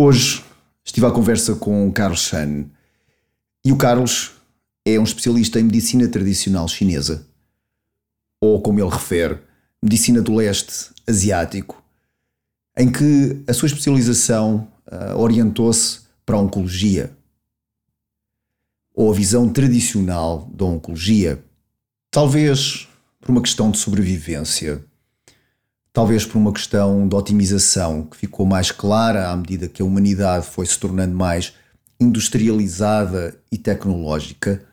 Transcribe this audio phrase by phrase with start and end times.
[0.00, 0.44] Hoje
[0.84, 2.66] estive à conversa com o Carlos Chan.
[3.64, 4.30] E o Carlos
[4.86, 7.26] é um especialista em medicina tradicional chinesa,
[8.40, 9.40] ou como ele refere,
[9.82, 11.82] medicina do leste asiático,
[12.76, 17.12] em que a sua especialização uh, orientou-se para a oncologia,
[18.94, 21.44] ou a visão tradicional da oncologia,
[22.08, 22.86] talvez
[23.20, 24.84] por uma questão de sobrevivência
[25.92, 30.46] talvez por uma questão de otimização que ficou mais clara à medida que a humanidade
[30.46, 31.54] foi se tornando mais
[32.00, 34.64] industrializada e tecnológica,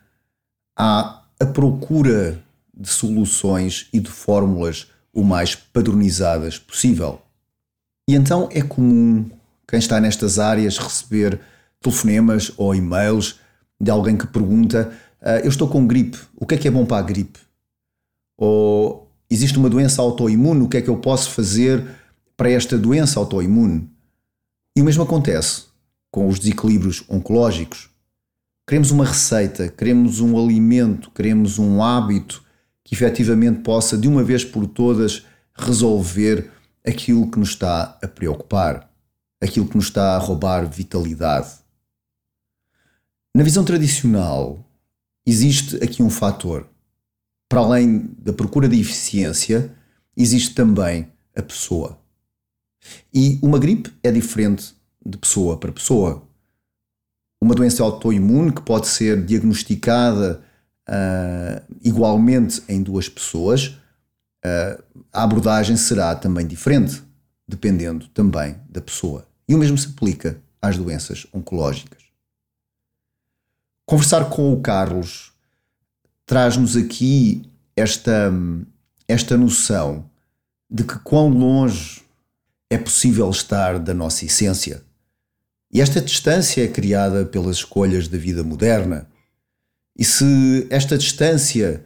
[0.78, 2.42] há a procura
[2.74, 7.20] de soluções e de fórmulas o mais padronizadas possível.
[8.08, 9.28] E então é comum
[9.66, 11.40] quem está nestas áreas receber
[11.80, 13.40] telefonemas ou e-mails
[13.80, 16.84] de alguém que pergunta: ah, Eu estou com gripe, o que é que é bom
[16.84, 17.40] para a gripe?
[18.38, 21.84] Ou existe uma doença autoimune, o que é que eu posso fazer
[22.36, 23.90] para esta doença autoimune?
[24.74, 25.64] E o mesmo acontece
[26.10, 27.90] com os desequilíbrios oncológicos.
[28.66, 32.42] Queremos uma receita, queremos um alimento, queremos um hábito
[32.84, 35.24] que efetivamente possa, de uma vez por todas,
[35.54, 36.50] resolver
[36.86, 38.90] aquilo que nos está a preocupar,
[39.40, 41.50] aquilo que nos está a roubar vitalidade.
[43.34, 44.64] Na visão tradicional,
[45.26, 46.68] existe aqui um fator
[47.48, 49.72] para além da procura de eficiência,
[50.16, 51.98] existe também a pessoa.
[53.12, 56.22] E uma gripe é diferente de pessoa para pessoa.
[57.40, 60.42] Uma doença autoimune que pode ser diagnosticada
[60.88, 63.76] uh, igualmente em duas pessoas,
[64.44, 67.02] uh, a abordagem será também diferente,
[67.46, 69.26] dependendo também da pessoa.
[69.48, 72.02] E o mesmo se aplica às doenças oncológicas.
[73.84, 75.32] Conversar com o Carlos
[76.26, 78.32] traz-nos aqui esta,
[79.06, 80.10] esta noção
[80.68, 82.02] de que quão longe
[82.68, 84.82] é possível estar da nossa essência.
[85.72, 89.06] E esta distância é criada pelas escolhas da vida moderna.
[89.96, 91.84] E se esta distância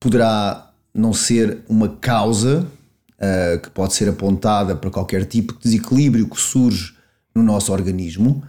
[0.00, 6.28] poderá não ser uma causa uh, que pode ser apontada para qualquer tipo de desequilíbrio
[6.28, 6.94] que surge
[7.34, 8.42] no nosso organismo,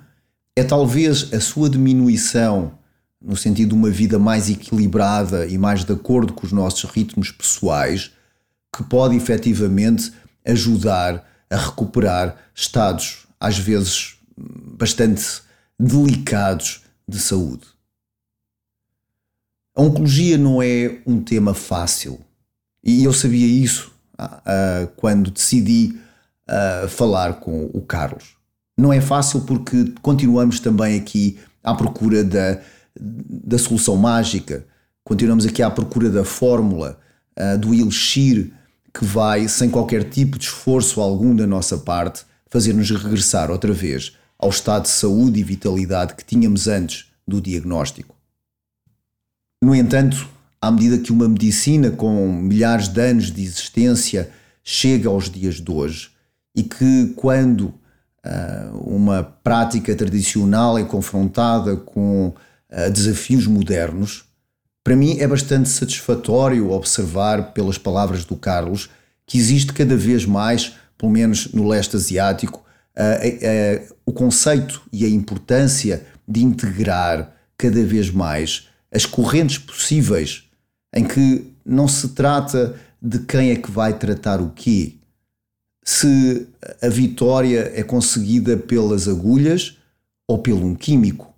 [0.56, 2.78] é talvez a sua diminuição
[3.26, 7.32] no sentido de uma vida mais equilibrada e mais de acordo com os nossos ritmos
[7.32, 8.12] pessoais,
[8.72, 10.14] que pode efetivamente
[10.46, 15.42] ajudar a recuperar estados, às vezes bastante
[15.80, 17.66] delicados de saúde.
[19.76, 22.20] A oncologia não é um tema fácil
[22.84, 26.00] e eu sabia isso uh, quando decidi
[26.48, 28.36] uh, falar com o Carlos.
[28.78, 32.62] Não é fácil porque continuamos também aqui à procura da
[33.00, 34.66] da solução mágica,
[35.04, 37.00] continuamos aqui à procura da fórmula,
[37.38, 38.52] uh, do elixir
[38.94, 44.14] que vai, sem qualquer tipo de esforço algum da nossa parte, fazer-nos regressar outra vez
[44.40, 48.16] ao estado de saúde e vitalidade que tínhamos antes do diagnóstico.
[49.62, 50.30] No entanto,
[50.62, 54.30] à medida que uma medicina com milhares de anos de existência
[54.64, 56.10] chega aos dias de hoje
[56.56, 62.34] e que, quando uh, uma prática tradicional é confrontada com
[62.76, 64.26] a desafios modernos,
[64.84, 68.90] para mim é bastante satisfatório observar, pelas palavras do Carlos,
[69.26, 72.64] que existe cada vez mais, pelo menos no leste asiático,
[74.06, 80.44] o conceito e a importância de integrar cada vez mais as correntes possíveis,
[80.94, 84.96] em que não se trata de quem é que vai tratar o quê.
[85.84, 86.48] Se
[86.82, 89.78] a vitória é conseguida pelas agulhas
[90.28, 91.34] ou pelo um químico,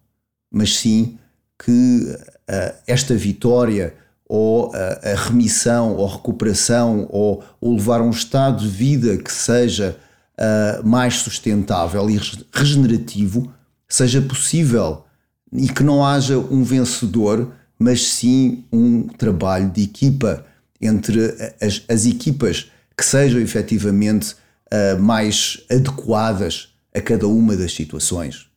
[0.51, 1.16] mas sim
[1.57, 2.15] que
[2.49, 3.95] uh, esta vitória
[4.25, 9.31] ou uh, a remissão ou recuperação ou, ou, levar a um estado de vida que
[9.31, 9.97] seja
[10.37, 12.19] uh, mais sustentável e
[12.53, 13.51] regenerativo
[13.87, 15.05] seja possível
[15.51, 20.45] e que não haja um vencedor, mas sim um trabalho de equipa
[20.81, 21.21] entre
[21.61, 24.35] as, as equipas que sejam efetivamente
[24.99, 28.47] mais adequadas a cada uma das situações.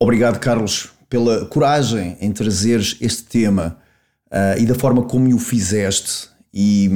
[0.00, 3.78] Obrigado, Carlos, pela coragem em trazeres este tema
[4.26, 6.90] uh, e da forma como o fizeste e,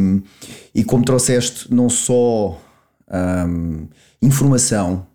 [0.74, 2.60] e como trouxeste não só
[3.46, 3.86] um,
[4.20, 5.06] informação,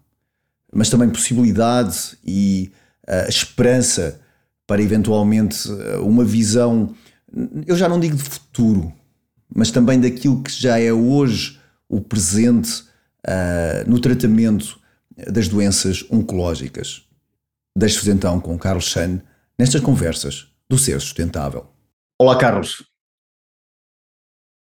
[0.73, 2.71] mas também possibilidade e
[3.05, 4.21] uh, esperança
[4.65, 6.95] para eventualmente ah, uma visão,
[7.67, 8.93] eu já não digo de futuro,
[9.53, 11.59] mas também daquilo que já é hoje
[11.89, 12.85] o presente
[13.27, 14.79] uh, no tratamento
[15.29, 17.03] das doenças oncológicas.
[17.77, 19.21] Deixo-vos então com Carlos Chan
[19.57, 21.67] nestas conversas do Ser Sustentável.
[22.19, 22.83] Olá, Carlos.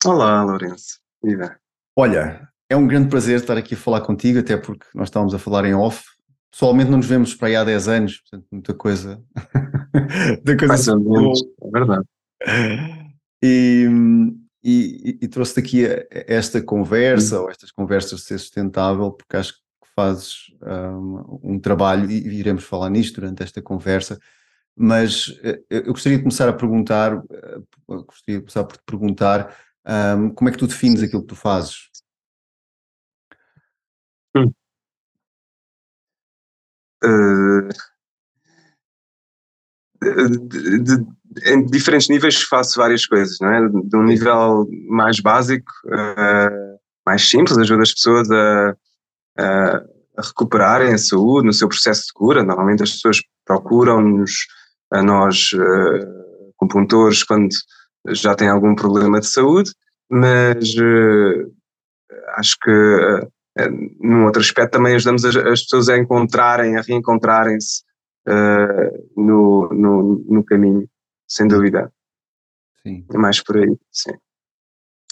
[0.06, 1.00] Olá, Lourenço.
[1.24, 1.60] Viva.
[1.96, 5.40] Olha, é um grande prazer estar aqui a falar contigo, até porque nós estávamos a
[5.40, 6.04] falar em off
[6.52, 9.24] pessoalmente não nos vemos para aí há 10 anos, portanto, muita coisa.
[9.94, 12.06] muita coisa Mais ou menos, é verdade.
[13.42, 13.88] E,
[14.64, 19.60] e, e trouxe daqui esta conversa, ou estas conversas de ser sustentável, porque acho que
[19.96, 24.20] fazes um, um trabalho, e iremos falar nisto durante esta conversa,
[24.76, 29.56] mas eh, eu gostaria de começar a perguntar, eh, gostaria de começar por te perguntar
[30.18, 31.90] um, como é que tu defines aquilo que tu fazes?
[34.36, 34.52] Hum.
[40.02, 41.06] De,
[41.46, 43.70] em diferentes níveis faço várias coisas, não é?
[43.70, 45.72] De um nível mais básico,
[47.06, 48.76] mais simples, ajuda as pessoas a,
[50.18, 52.44] a, recuperarem a saúde no seu processo de cura.
[52.44, 54.32] Normalmente as pessoas procuram-nos,
[54.92, 57.50] a nós, uh, compuntores, quando
[58.10, 59.72] já têm algum problema de saúde,
[60.10, 61.52] mas uh,
[62.36, 63.32] acho que uh,
[64.00, 67.84] num outro aspecto também ajudamos as, as pessoas a encontrarem, a reencontrarem-se
[69.18, 70.88] no, no, no caminho
[71.28, 71.92] sem dúvida.
[72.84, 73.06] Sim.
[73.12, 74.12] É mais por aí, sim.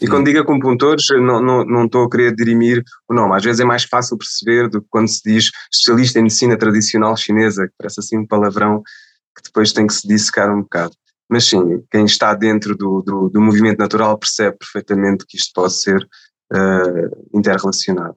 [0.02, 3.36] E quando digo acupuntores, não, não, não estou a querer dirimir o nome.
[3.36, 7.18] Às vezes é mais fácil perceber do que quando se diz especialista em medicina tradicional
[7.18, 8.82] chinesa, que parece assim um palavrão
[9.36, 10.94] que depois tem que se dissecar um bocado.
[11.30, 15.74] Mas sim, quem está dentro do, do, do movimento natural percebe perfeitamente que isto pode
[15.74, 18.16] ser uh, interrelacionado.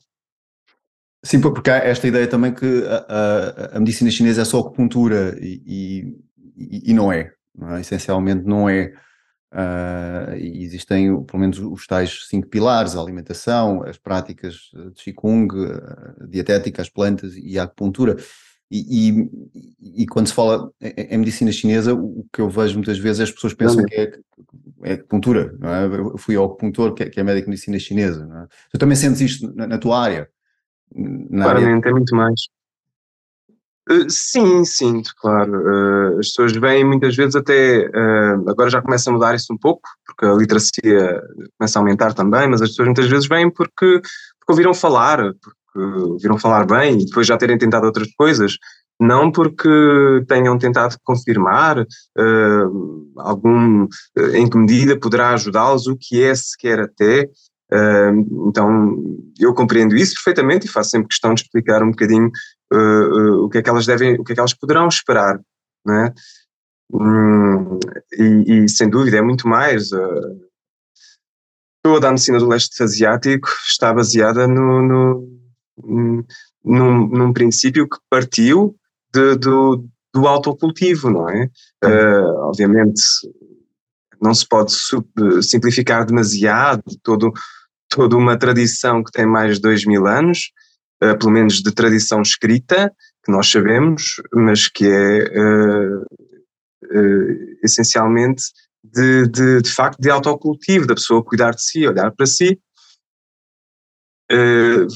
[1.24, 5.36] Sim, porque há esta ideia também que a, a, a medicina chinesa é só acupuntura
[5.40, 6.16] e,
[6.56, 7.80] e, e não é não é?
[7.80, 8.92] essencialmente não é.
[9.52, 15.48] Uh, existem pelo menos os tais cinco pilares: a alimentação, as práticas de Qigong,
[16.20, 18.16] a dietética, as plantas e a acupuntura.
[18.74, 23.20] E, e, e, quando se fala em, medicina chinesa, o que eu vejo muitas vezes
[23.20, 24.18] é as pessoas pensam que é,
[24.84, 25.54] é acupuntura.
[25.58, 25.84] Não é?
[25.84, 28.26] Eu fui ao acupuntor, que é, que é médico de medicina chinesa.
[28.34, 28.54] É?
[28.70, 30.26] Tu também sentes isto na, na tua área?
[30.94, 31.90] Na Claramente, área...
[31.90, 32.40] é muito mais.
[33.90, 35.52] Uh, sim, sinto, claro.
[35.52, 37.88] Uh, as pessoas vêm muitas vezes até.
[37.88, 41.22] Uh, agora já começa a mudar isso um pouco, porque a literacia
[41.58, 46.00] começa a aumentar também, mas as pessoas muitas vezes vêm porque, porque ouviram falar, porque
[46.10, 48.56] ouviram falar bem e depois já terem tentado outras coisas.
[49.00, 49.68] Não porque
[50.28, 51.84] tenham tentado confirmar
[53.16, 53.88] algum
[54.32, 57.28] em que medida poderá ajudá-los, o que é sequer até,
[58.48, 58.96] então,
[59.40, 62.30] eu compreendo isso perfeitamente e faço sempre questão de explicar um bocadinho
[62.72, 65.40] o que é que elas devem, o que é que elas poderão esperar,
[65.84, 66.12] né?
[66.92, 67.78] Hum,
[68.18, 69.90] e, e, sem dúvida é muito mais.
[71.82, 76.24] toda a medicina do leste asiático está baseada no, no,
[76.64, 78.76] num, num princípio que partiu
[79.12, 79.84] de, do,
[80.14, 81.50] do autocultivo, não é?
[81.84, 83.02] Uh, obviamente
[84.20, 84.72] não se pode
[85.42, 87.32] simplificar demasiado todo,
[87.88, 90.52] toda uma tradição que tem mais de dois mil anos,
[91.02, 92.92] uh, pelo menos de tradição escrita,
[93.24, 96.06] que nós sabemos, mas que é uh,
[97.62, 98.44] essencialmente
[98.82, 102.58] de, de, de, facto de autocultivo, da pessoa cuidar de si, olhar para si,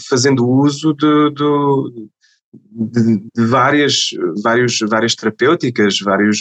[0.08, 1.30] fazendo uso de,
[2.70, 4.08] de, de, várias,
[4.42, 6.40] vários, várias terapêuticas, vários,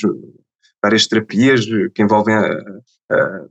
[0.81, 2.47] várias terapias que envolvem a,
[3.11, 3.45] a,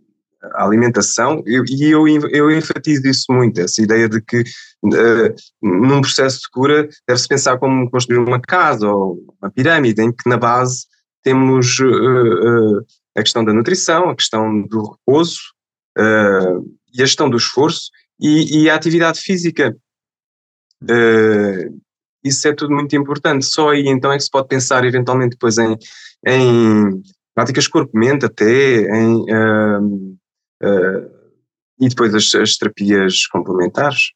[0.52, 6.40] a alimentação, e eu, eu enfatizo isso muito, essa ideia de que uh, num processo
[6.40, 10.86] de cura deve-se pensar como construir uma casa ou uma pirâmide, em que na base
[11.22, 12.86] temos uh, uh,
[13.16, 15.40] a questão da nutrição, a questão do repouso
[16.92, 19.76] e a questão do esforço e, e a atividade física.
[22.24, 23.46] isso é tudo muito importante.
[23.46, 25.76] Só aí então é que se pode pensar eventualmente depois em,
[26.26, 27.00] em
[27.32, 29.24] práticas corpo-mente até, em
[31.80, 34.12] e depois as, as terapias complementares,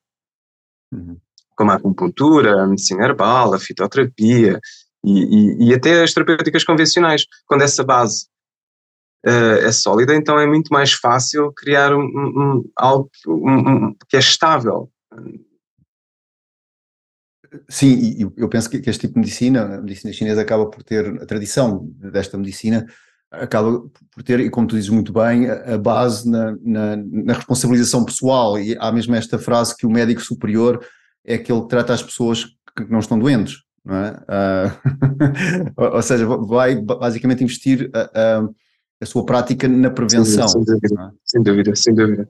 [0.92, 1.18] uhum.
[1.56, 4.60] como a acupuntura, a medicina herbal, a fitoterapia
[5.04, 7.26] e, e, e, até as terapêuticas convencionais.
[7.46, 8.26] Quando essa base
[9.26, 14.20] uh, é sólida, então é muito mais fácil criar um, um, algo um, que é
[14.20, 14.90] estável.
[17.68, 21.06] Sim, e eu penso que este tipo de medicina, a medicina chinesa acaba por ter
[21.22, 22.86] a tradição desta medicina
[23.30, 23.80] acaba
[24.10, 28.58] por ter, e como tu dizes muito bem, a, base na, na, na, responsabilização pessoal.
[28.58, 30.84] E há mesmo esta frase que o médico superior
[31.24, 33.56] é aquele que trata as pessoas que não estão doentes.
[33.84, 34.16] Não é?
[35.78, 38.48] Uh, ou seja, vai basicamente investir a, a,
[39.00, 40.48] a sua prática na prevenção.
[40.48, 41.10] Sem dúvida, é?
[41.24, 42.28] sem dúvida, sem dúvida.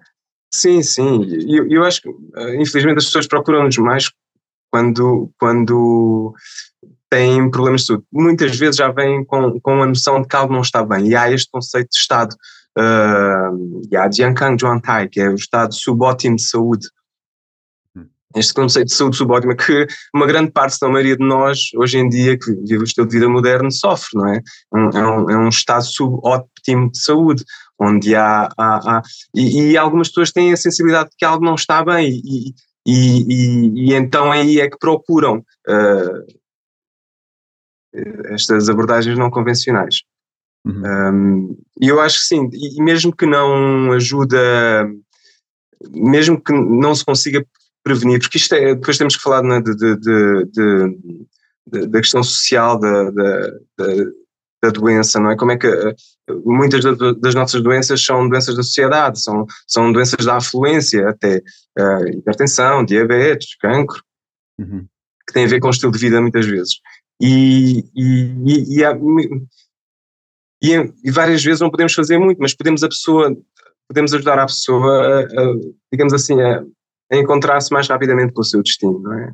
[0.53, 1.23] Sim, sim.
[1.25, 4.11] E eu, eu acho que, ah, infelizmente, as pessoas procuram-nos mais
[4.71, 6.35] quando, quando
[7.11, 8.05] têm problemas de saúde.
[8.13, 11.09] Muitas vezes já vêm com, com a noção de que algo não está bem.
[11.09, 12.35] E há este conceito de estado,
[12.79, 16.87] uh, e há Jiankang Zhuangtai, que é o estado subótimo de saúde,
[17.97, 18.07] hum.
[18.37, 22.09] este conceito de saúde subótima que uma grande parte da maioria de nós, hoje em
[22.09, 24.41] dia, que vive o estilo de vida moderno, sofre, não é?
[24.75, 27.45] É um, é um estado subóptimo de saúde,
[27.81, 29.03] onde há, há, há
[29.35, 32.53] e, e, algumas pessoas têm a sensibilidade de que algo não está bem e,
[32.85, 36.39] e, e, e então aí é que procuram uh,
[38.27, 40.03] estas abordagens não convencionais.
[40.65, 40.83] Uhum.
[40.85, 44.89] Um, e eu acho que sim, e mesmo que não ajuda,
[45.91, 47.45] mesmo que não se consiga
[47.83, 52.79] prevenir, porque isto é, depois temos que falar né, de, de, de, da questão social
[52.79, 53.51] da, da,
[54.63, 55.37] da, doença, não é?
[55.37, 55.95] Como é que eh,
[56.45, 56.85] muitas
[57.19, 61.43] das nossas doenças são doenças da sociedade, são, são doenças da afluência, até
[61.79, 64.03] uh, hipertensão, diabetes, cancro,
[64.59, 64.87] uhum.
[65.27, 66.81] que têm a ver com o estilo de vida muitas vezes.
[67.21, 68.97] E, e, e, há,
[70.63, 73.37] e, várias vezes não podemos fazer muito, mas podemos a pessoa,
[73.89, 75.55] podemos ajudar a pessoa, a, a,
[75.93, 76.63] digamos assim, a,
[77.11, 79.33] a encontrar-se mais rapidamente com o seu destino, não é?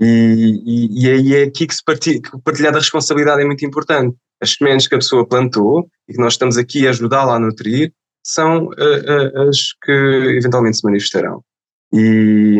[0.00, 4.16] E, aí é aqui que se partilha, que partilhar da responsabilidade é muito importante.
[4.40, 7.92] As sementes que a pessoa plantou e que nós estamos aqui a ajudá-la a nutrir
[8.24, 9.92] são uh, uh, as que
[10.38, 11.44] eventualmente se manifestarão.
[11.92, 12.58] E,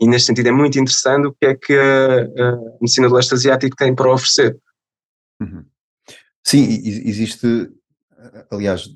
[0.00, 3.34] e neste sentido é muito interessante o que é que a, a medicina do leste
[3.34, 4.58] asiático tem para oferecer.
[5.40, 5.64] Uhum.
[6.42, 7.70] Sim, existe,
[8.50, 8.88] aliás,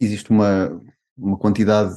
[0.00, 0.80] existe uma,
[1.16, 1.94] uma quantidade,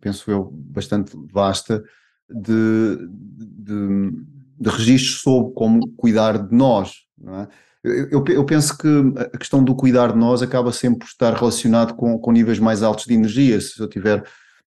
[0.00, 1.82] penso eu, bastante vasta
[2.30, 4.10] de, de,
[4.58, 6.92] de registros sobre como cuidar de nós.
[7.26, 7.48] É?
[8.10, 11.94] Eu, eu, penso que a questão do cuidar de nós acaba sempre por estar relacionado
[11.94, 13.60] com, com níveis mais altos de energia.
[13.60, 14.24] Se eu tiver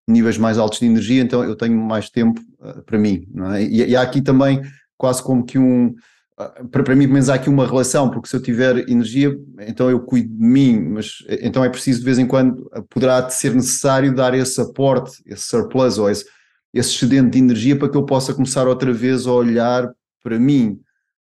[0.07, 3.27] níveis mais altos de energia, então eu tenho mais tempo uh, para mim.
[3.55, 3.63] É?
[3.63, 4.61] E, e, há aqui também
[4.97, 5.87] quase como que um.
[5.87, 9.35] Uh, para, para mim, pelo menos há aqui uma relação, porque se eu tiver energia,
[9.67, 13.53] então eu cuido de mim, mas então é preciso de vez em quando, poderá ser
[13.53, 16.25] necessário dar esse aporte, esse surplus ou esse,
[16.73, 19.89] esse excedente de energia para que eu possa começar outra vez a olhar
[20.23, 20.79] para mim.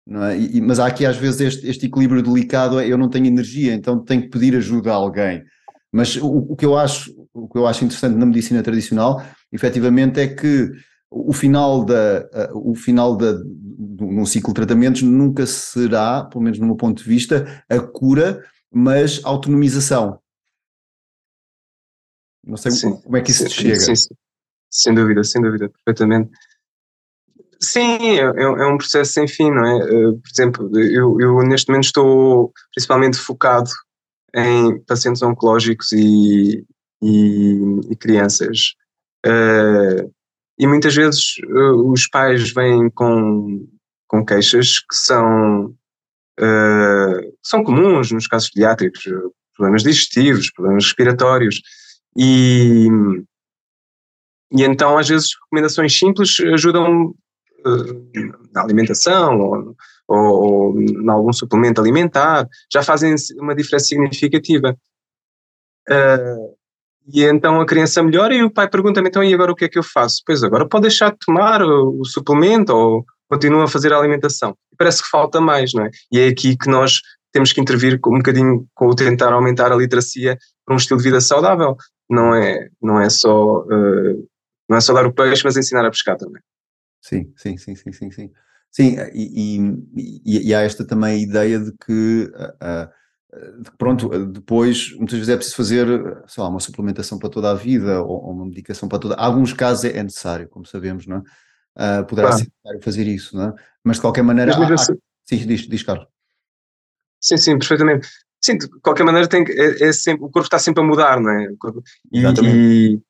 [0.08, 0.36] É?
[0.36, 3.74] E, mas há aqui às vezes este, este equilíbrio delicado, é, eu não tenho energia,
[3.74, 5.42] então tenho que pedir ajuda a alguém.
[5.92, 9.22] Mas o, o, que eu acho, o que eu acho interessante na medicina tradicional,
[9.52, 10.70] efetivamente, é que
[11.10, 16.66] o final da, o final da, num ciclo de tratamentos nunca será, pelo menos no
[16.66, 20.20] meu ponto de vista, a cura, mas autonomização.
[22.44, 23.80] Não sei sim, como é que isso sim, chega.
[23.80, 24.14] Sim, sim.
[24.70, 26.30] Sem dúvida, sem dúvida, perfeitamente.
[27.60, 29.78] Sim, é, é, é um processo sem fim, não é?
[29.78, 33.68] Eh, por exemplo, eu, eu neste momento estou principalmente focado
[34.34, 36.64] em pacientes oncológicos e,
[37.02, 37.58] e,
[37.90, 38.74] e crianças.
[39.26, 40.12] Uh,
[40.58, 43.66] e muitas vezes uh, os pais vêm com,
[44.06, 45.74] com queixas que são,
[46.38, 49.02] uh, são comuns nos casos pediátricos,
[49.54, 51.60] problemas digestivos, problemas respiratórios,
[52.16, 52.88] e,
[54.52, 57.14] e então, às vezes, recomendações simples ajudam
[58.52, 59.76] na alimentação ou,
[60.08, 64.76] ou, ou em algum suplemento alimentar, já fazem uma diferença significativa.
[65.88, 66.59] Uh,
[67.12, 69.68] e então a criança melhora e o pai pergunta-me, então, e agora o que é
[69.68, 70.22] que eu faço?
[70.26, 74.56] Pois agora pode deixar de tomar o, o suplemento ou continua a fazer a alimentação.
[74.76, 75.90] Parece que falta mais, não é?
[76.12, 77.00] E é aqui que nós
[77.32, 81.04] temos que intervir um bocadinho com o tentar aumentar a literacia para um estilo de
[81.04, 81.76] vida saudável.
[82.08, 84.28] Não é, não é só uh,
[84.68, 86.40] não é só dar o peixe, mas ensinar a pescar também.
[87.02, 88.30] Sim, sim, sim, sim, sim, sim.
[88.70, 89.58] Sim, e,
[90.24, 92.92] e, e há esta também a ideia de que, uh, de
[93.78, 95.86] pronto, depois muitas vezes é preciso fazer,
[96.36, 99.14] lá, uma suplementação para toda a vida ou, ou uma medicação para toda.
[99.14, 101.20] Em alguns casos é, é necessário, como sabemos, não é?
[102.00, 102.42] Uh, poderá claro.
[102.42, 103.54] ser necessário fazer isso, não é?
[103.84, 104.54] Mas de qualquer maneira.
[104.54, 106.06] Há, assim, há, sim, diz, diz, Carlos.
[107.20, 108.08] Sim, sim, perfeitamente.
[108.42, 111.30] Sim, de qualquer maneira tem, é, é sempre, o corpo está sempre a mudar, não
[111.30, 111.46] é?
[112.12, 113.00] E, e,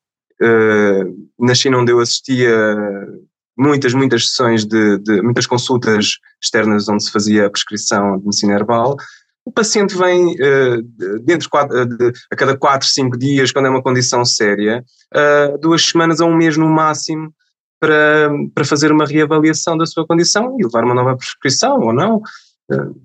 [0.43, 2.49] Uh, na China, onde eu assistia
[3.55, 8.53] muitas, muitas sessões de, de, muitas consultas externas onde se fazia a prescrição de medicina
[8.53, 8.95] herbal,
[9.51, 10.81] o paciente vem uh,
[11.23, 15.85] dentro quatro, de, a cada 4, 5 dias, quando é uma condição séria, uh, duas
[15.85, 17.33] semanas a um mês no máximo,
[17.79, 22.17] para, para fazer uma reavaliação da sua condição e levar uma nova prescrição ou não.
[22.71, 22.95] Uh,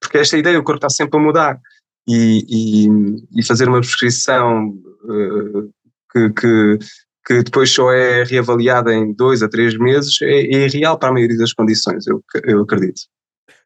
[0.00, 1.60] porque esta ideia, o corpo está sempre a mudar.
[2.06, 4.74] E, e, e fazer uma prescrição
[6.12, 6.78] que, que,
[7.26, 11.12] que depois só é reavaliada em dois a três meses, é, é irreal para a
[11.12, 13.00] maioria das condições, eu, eu acredito.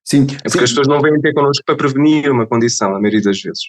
[0.08, 0.22] Sim.
[0.22, 0.64] É porque sim.
[0.64, 3.64] as pessoas não vêm ter connosco para prevenir uma condição, a maioria das vezes.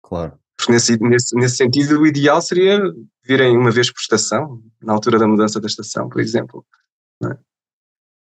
[0.00, 0.38] Claro.
[0.56, 2.80] Porque nesse, nesse, nesse sentido, o ideal seria
[3.24, 6.64] virem uma vez por estação, na altura da mudança da estação, por exemplo.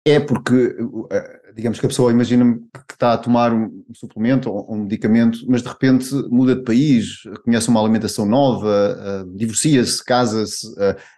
[0.04, 0.14] É?
[0.16, 0.76] é porque
[1.54, 2.58] digamos que a pessoa imagina
[2.88, 7.22] que está a tomar um suplemento ou um medicamento, mas de repente muda de país,
[7.44, 10.66] conhece uma alimentação nova, divorcia-se, casa-se,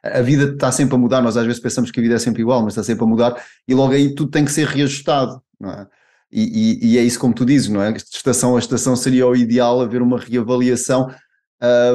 [0.03, 2.43] a vida está sempre a mudar, nós às vezes pensamos que a vida é sempre
[2.43, 5.71] igual, mas está sempre a mudar e logo aí tudo tem que ser reajustado, não
[5.71, 5.89] é?
[6.37, 7.93] E, e, e é isso como tu dizes, não é?
[7.93, 11.09] De estação a estação seria o ideal haver uma reavaliação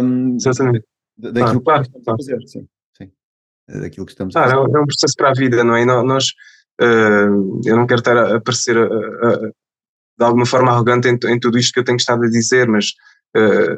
[0.02, 0.38] um,
[1.18, 2.68] daquilo ah, que estamos a fazer, sim,
[2.98, 3.12] sim.
[3.68, 4.56] Daquilo que estamos a fazer.
[4.56, 5.84] É um processo para a vida, não é?
[5.84, 6.32] Nós
[6.82, 11.74] Uh, eu não quero estar a, a, de alguma forma arrogante em, em, tudo isto
[11.74, 12.94] que eu tenho estado a dizer, mas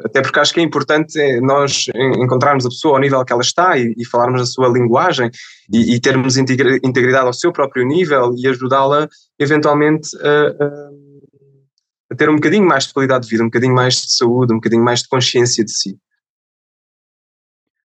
[0.04, 3.42] até porque acho que é importante é nós encontrarmos a pessoa ao nível que ela
[3.42, 5.30] está e, e falarmos a sua linguagem
[5.72, 12.36] e, e termos integridade ao seu próprio nível e ajudá-la eventualmente a, a, ter um
[12.36, 15.08] bocadinho mais de qualidade de vida, um bocadinho mais de saúde, um bocadinho mais de
[15.08, 15.98] consciência de si.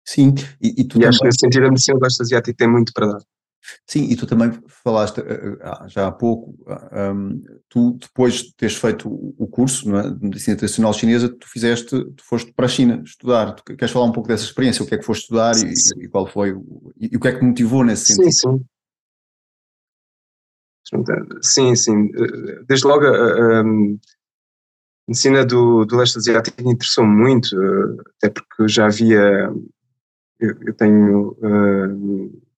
[0.05, 2.91] Sim, e, e e acho que nesse sentido a medicina do leste asiático tem muito
[2.93, 3.21] para dar.
[3.85, 6.55] Sim, e tu também falaste eh, eh, já há pouco,
[7.15, 11.89] um, tu depois de teres feito o curso é, de medicina tradicional chinesa, tu fizeste,
[11.89, 13.53] tu foste para a China estudar.
[13.53, 14.83] Tu queres falar um pouco dessa experiência?
[14.83, 15.73] O que é que foste estudar e,
[16.03, 16.49] e, qual foi
[16.97, 18.31] e, e, o que é que te motivou nesse sentido?
[18.31, 18.65] Sim, sim.
[21.41, 22.11] Sim, sim.
[22.67, 23.63] Desde logo a, a
[25.07, 27.55] medicina do, do leste asiático me interessou muito,
[28.17, 29.51] até porque já havia.
[30.39, 31.37] Eu, eu tenho.
[31.41, 32.48] Uh,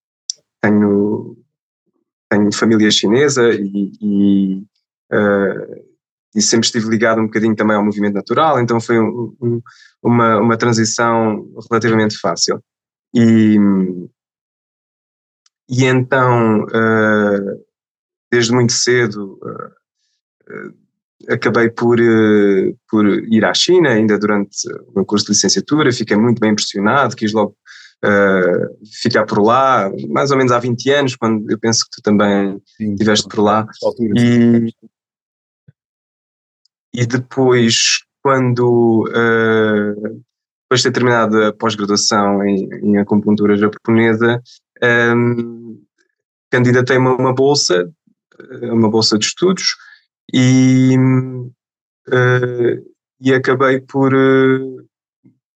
[0.62, 1.38] tenho,
[2.30, 4.58] tenho família chinesa e, e,
[5.12, 5.86] uh,
[6.36, 9.62] e, sempre estive ligado um bocadinho também ao movimento natural, então foi um, um,
[10.02, 12.64] uma, uma transição relativamente fácil.
[13.14, 13.58] E,
[15.68, 17.66] e então, uh,
[18.32, 20.82] desde muito cedo, uh,
[21.30, 21.98] acabei por,
[22.90, 27.16] por ir à China, ainda durante o meu curso de licenciatura, fiquei muito bem impressionado,
[27.16, 27.56] quis logo
[28.04, 32.02] uh, ficar por lá, mais ou menos há 20 anos, quando eu penso que tu
[32.02, 33.68] também Sim, estiveste por lá.
[34.18, 34.74] E,
[36.94, 40.22] e depois, quando uh,
[40.72, 44.42] depois de ter terminado a pós-graduação em, em acupuntura japonesa,
[45.16, 45.82] um,
[46.50, 47.92] candidatei-me a uma bolsa,
[48.64, 49.76] uma bolsa de estudos,
[50.34, 50.96] e,
[52.08, 54.88] uh, e acabei por, uh,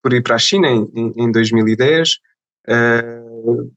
[0.03, 2.19] por ir para a China em, em 2010
[2.69, 3.71] Uh,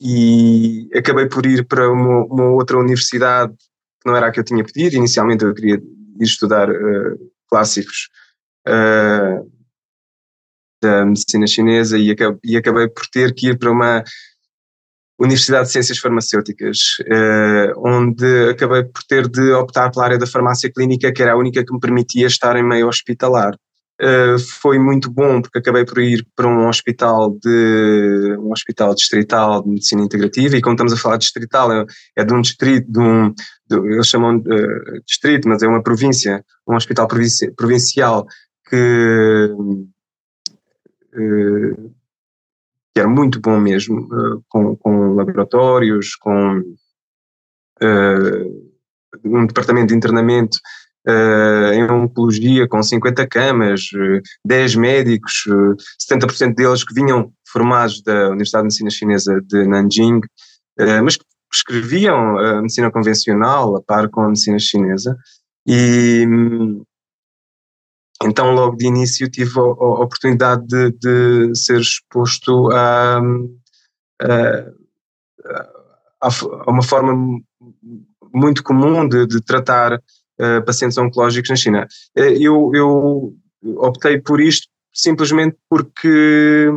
[0.00, 3.52] e acabei por ir para uma, uma, outra universidade
[4.00, 4.96] que não era a que eu tinha pedido.
[4.96, 5.82] Inicialmente eu queria ir
[6.20, 8.08] estudar uh, clássicos
[8.66, 9.50] uh,
[10.82, 14.02] da medicina chinesa e acabei, e acabei, por ter que ir para uma
[15.20, 16.96] Universidade de Ciências Farmacêuticas,
[17.76, 21.64] onde acabei por ter de optar pela área da farmácia clínica, que era a única
[21.64, 23.54] que me permitia estar em meio hospitalar.
[24.00, 29.62] Uh, foi muito bom porque acabei por ir para um hospital de um hospital distrital
[29.62, 31.84] de medicina integrativa e quando estamos a falar de distrital é,
[32.16, 33.32] é de um distrito, de um,
[33.68, 38.26] de, eles chamam uh, distrito, mas é uma província, um hospital provinci provincial
[38.68, 39.54] que,
[41.14, 41.92] uh,
[42.94, 44.08] que era muito bom mesmo,
[44.48, 46.62] com, com laboratórios, com
[49.24, 50.58] um departamento de internamento
[51.08, 53.90] uh, em oncologia com 50 camas,
[54.44, 55.44] 10 médicos,
[56.10, 60.20] 70% deles que vinham formados da Universidade de Medicina Chinesa de Nanjing,
[61.04, 65.16] mas que escreviam a medicina convencional a par com a medicina chinesa.
[65.66, 66.26] E
[68.24, 73.20] então, logo de início, tive a, oportunidade de, de, ser exposto a,
[74.22, 74.68] a,
[76.22, 77.40] a, uma forma
[78.32, 80.00] muito comum de, de tratar
[80.42, 81.86] eh, pacientes oncológicos na China.
[82.18, 83.34] Uh, eu, eu
[83.76, 86.68] optei por isto simplesmente porque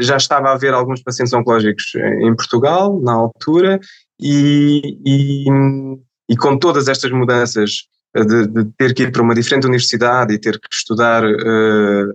[0.00, 3.78] já estava a haver alguns pacientes oncológicos em Portugal, na altura,
[4.18, 5.44] e, e,
[6.30, 10.38] e com todas estas mudanças de, de, ter que ir para uma diferente universidade e
[10.38, 12.10] ter que estudar uh,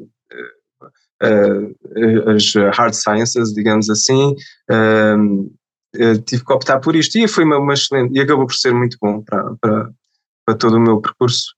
[1.24, 4.36] uh, as hard sciences, digamos assim,
[4.72, 8.74] uh, tive que optar por isto e foi uma, uma, excelente, e acabou por ser
[8.74, 9.90] muito bom para, para,
[10.48, 11.54] para todo o meu percurso.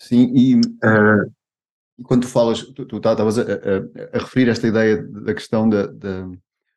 [0.00, 1.32] Sim, e uh,
[2.04, 5.88] quando tu falas, tu, tu estavas a, a, a, referir esta ideia da questão da,
[5.88, 6.28] da,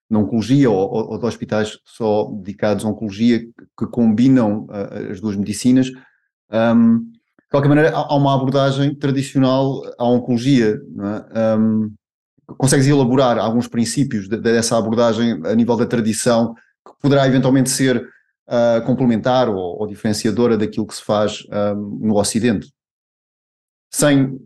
[0.10, 3.40] da oncologia ou, ou, de hospitais só dedicados à oncologia
[3.78, 5.88] que combinam uh, as duas medicinas.
[6.52, 10.82] Um, de qualquer maneira, há uma abordagem tradicional à oncologia.
[11.34, 11.58] É?
[11.58, 11.94] Um,
[12.58, 18.15] consegues elaborar alguns princípios de, dessa abordagem a nível da tradição que poderá eventualmente ser
[18.48, 21.44] uh, complementar ou, ou, diferenciadora daquilo que se faz
[22.02, 22.74] no Ocidente.
[23.92, 24.40] Sem,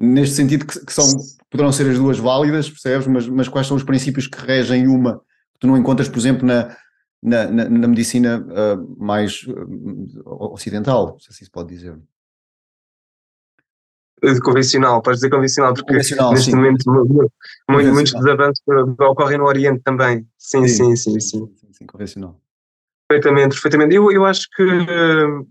[0.00, 1.04] neste sentido, que, que, são,
[1.50, 3.06] poderão ser as duas válidas, percebes?
[3.06, 5.20] Mas, mas quais são os princípios que regem uma
[5.56, 6.76] que tu não encontras, por exemplo, na,
[7.22, 11.98] na, na, na medicina uh, mais uh, ocidental, se assim se pode dizer.
[14.42, 16.56] Convencional, podes dizer convencional, porque convencional, neste sim.
[16.56, 16.90] momento
[17.68, 18.62] muito, muitos dos avanços
[19.00, 20.26] ocorrem no Oriente também.
[20.38, 21.12] Sim, sim, sim.
[21.12, 21.46] sim, sim.
[21.54, 22.40] sim, sim convencional.
[23.08, 23.94] Perfeitamente, perfeitamente.
[23.94, 25.46] Eu, eu acho que uh,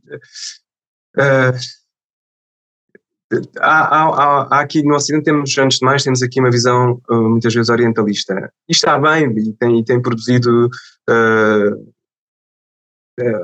[3.59, 7.29] há, há, há, aqui no Ocidente temos, antes de mais, temos aqui uma visão uh,
[7.29, 8.51] muitas vezes orientalista.
[8.67, 10.69] E está bem, e tem, e tem produzido
[11.09, 11.95] uh,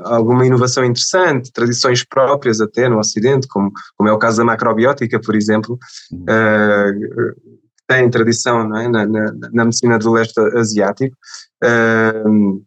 [0.04, 5.18] alguma inovação interessante, tradições próprias até no Ocidente, como, como é o caso da macrobiótica,
[5.20, 5.78] por exemplo,
[6.12, 7.52] uh,
[7.88, 8.88] tem tradição é?
[8.88, 11.16] na, na, na, medicina do leste asiático.
[11.64, 12.62] Uh,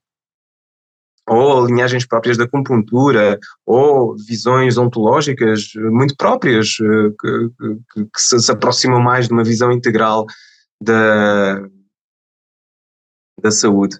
[1.27, 7.49] ou linhagens próprias da acupuntura, ou visões ontológicas muito próprias, eh, que,
[7.93, 10.25] que, que se, aproximam mais de uma visão integral
[10.79, 11.67] da,
[13.41, 13.97] da saúde.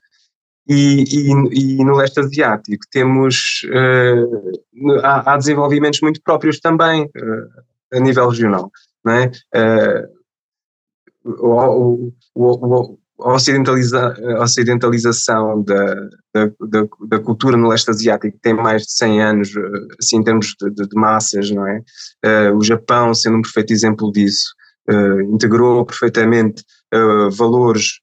[0.68, 7.64] E, e, e no leste asiático temos, uh, há, há, desenvolvimentos muito próprios também uh,
[7.94, 8.72] a nível regional,
[9.04, 9.32] não é?
[9.56, 10.16] Uh,
[11.24, 15.96] o, o, o, ocidentaliza, ocidentalização da,
[16.34, 19.62] da, da, da, cultura no leste asiático tem mais de 100 anos, eh,
[20.00, 21.82] assim, em termos de, de, de massas, não é?
[22.26, 24.54] Uh, o Japão, sendo um perfeito exemplo disso,
[24.90, 28.00] uh, integrou perfeitamente uh, valores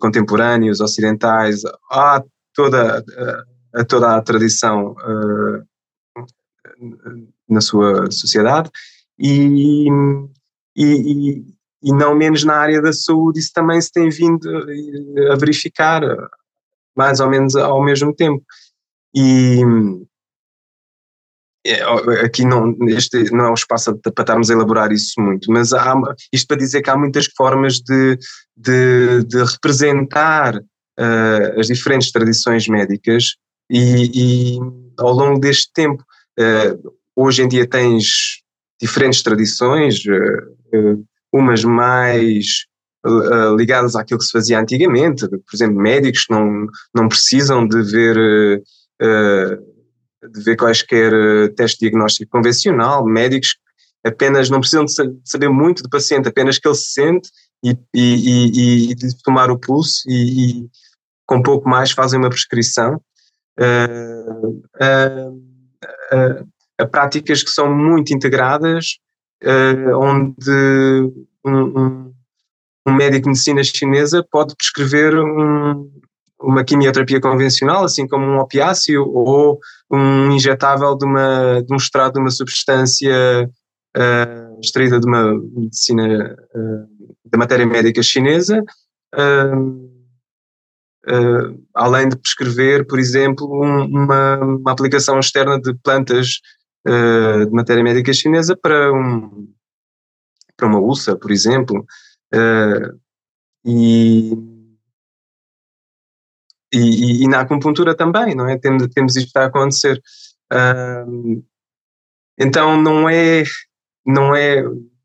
[0.00, 1.60] contemporâneos, ocidentais,
[1.92, 2.22] a
[2.54, 3.04] toda,
[3.74, 4.94] a toda a tradição
[7.46, 8.70] na sua sociedade
[9.18, 9.86] e,
[10.74, 11.44] e,
[11.86, 14.48] e não menos na área da saúde, isso também se tem vindo
[15.30, 16.02] a verificar
[16.96, 18.44] mais ou menos ao mesmo tempo.
[19.14, 19.60] E
[21.64, 21.82] é,
[22.24, 25.94] aqui não, este não é o espaço para estarmos a elaborar isso muito, mas há,
[26.32, 28.18] isto para dizer que há muitas formas de,
[28.56, 33.36] de, de representar uh, as diferentes tradições médicas
[33.70, 34.58] e, e
[34.98, 36.02] ao longo deste tempo,
[36.38, 38.42] uh, hoje em dia tens
[38.80, 42.66] diferentes tradições, uh, umas mais
[43.06, 48.62] uh, ligadas àquilo que se fazia antigamente, por exemplo, médicos não, não precisam de ver,
[49.02, 51.12] uh, de ver quaisquer
[51.54, 53.56] teste diagnóstico convencional, médicos
[54.04, 54.92] apenas não precisam de
[55.24, 57.28] saber muito do paciente, apenas que ele se sente
[57.64, 60.68] e, e, e, e tomar o pulso e, e,
[61.26, 63.00] com pouco mais fazem uma prescrição.
[63.58, 64.62] Uh,
[66.78, 68.98] a práticas que são muito integradas
[69.44, 71.12] uh, onde
[71.44, 72.12] um,
[72.86, 75.90] um, médico de medicina chinesa pode prescrever um,
[76.40, 79.58] uma quimioterapia convencional, assim como um opiáceo ou
[79.90, 83.50] um injetável de, uma, de um extrato de uma substância
[83.96, 86.88] uh, extraída de uma medicina, uh,
[87.24, 88.62] da matéria médica chinesa,
[89.14, 89.96] uh,
[91.74, 96.40] além de prescrever, por exemplo, um, uma, uma, aplicação externa de plantas
[96.86, 99.52] uh, de matéria médica chinesa para, um,
[100.56, 101.84] para uma úlcera, por exemplo.
[102.34, 102.98] Uh,
[103.64, 104.32] e,
[106.72, 108.56] e, e, na acupuntura também, não é?
[108.58, 110.00] Temos, temos isto a acontecer.
[110.52, 111.42] Uh,
[112.38, 113.42] então não é,
[114.04, 114.62] não é,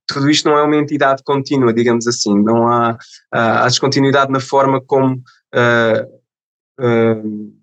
[0.07, 2.97] tudo isto não é uma entidade contínua, digamos assim, não há,
[3.31, 6.21] há descontinuidade na forma como uh,
[6.79, 7.61] uh,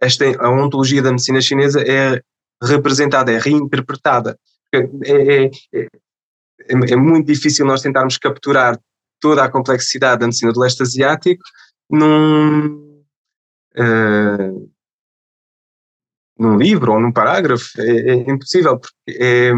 [0.00, 2.22] esta, a ontologia da medicina chinesa é
[2.62, 4.38] representada, é reinterpretada.
[4.72, 5.88] É, é, é,
[6.68, 8.78] é, muito difícil nós tentarmos capturar
[9.20, 11.42] toda a complexidade da medicina do leste asiático
[11.90, 13.02] num,
[13.76, 14.70] uh,
[16.38, 17.80] num livro ou num parágrafo.
[17.80, 19.50] É, é impossível, porque é,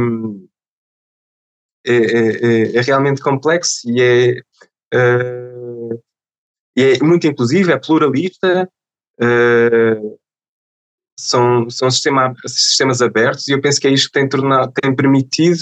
[1.86, 4.40] é, é, realmente complexo e é,
[4.94, 6.02] uh,
[6.76, 8.68] é muito inclusivo, é pluralista.
[9.18, 10.18] Uh,
[11.18, 14.94] são, são sistema, sistemas abertos e eu penso que é isto que tem, tornado, tem
[14.94, 15.60] permitido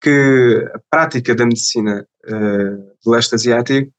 [0.00, 3.92] que a prática da medicina uh, do leste asiático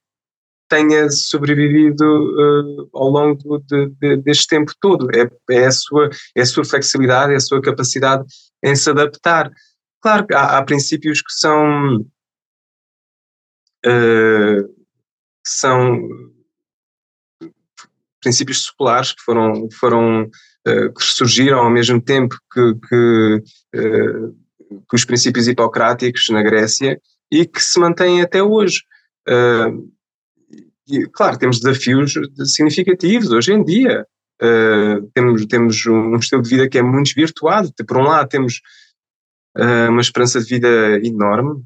[0.68, 5.10] tenha sobrevivido uh, ao longo de, de, deste tempo todo.
[5.12, 8.24] É, é, a sua, é a sua flexibilidade, é a sua capacidade
[8.64, 9.52] em se adaptar.
[10.02, 11.98] Claro que há, há princípios que são,
[13.86, 16.00] uh, que são
[18.22, 20.30] princípios seculares que foram, foram
[20.68, 23.44] uh, que surgiram ao mesmo tempo que, que,
[23.76, 24.36] uh,
[24.90, 27.00] que, os princípios hipocráticos na Grécia
[27.32, 28.82] e que se mantêm até hoje.
[29.28, 29.92] Uh,
[30.88, 32.14] e, claro, temos desafios
[32.54, 34.06] significativos hoje em dia.
[35.14, 37.72] temos, temos um estilo de vida que é muito desvirtuado.
[37.88, 38.60] Por um lado, temos
[39.90, 41.64] uma esperança de vida enorme.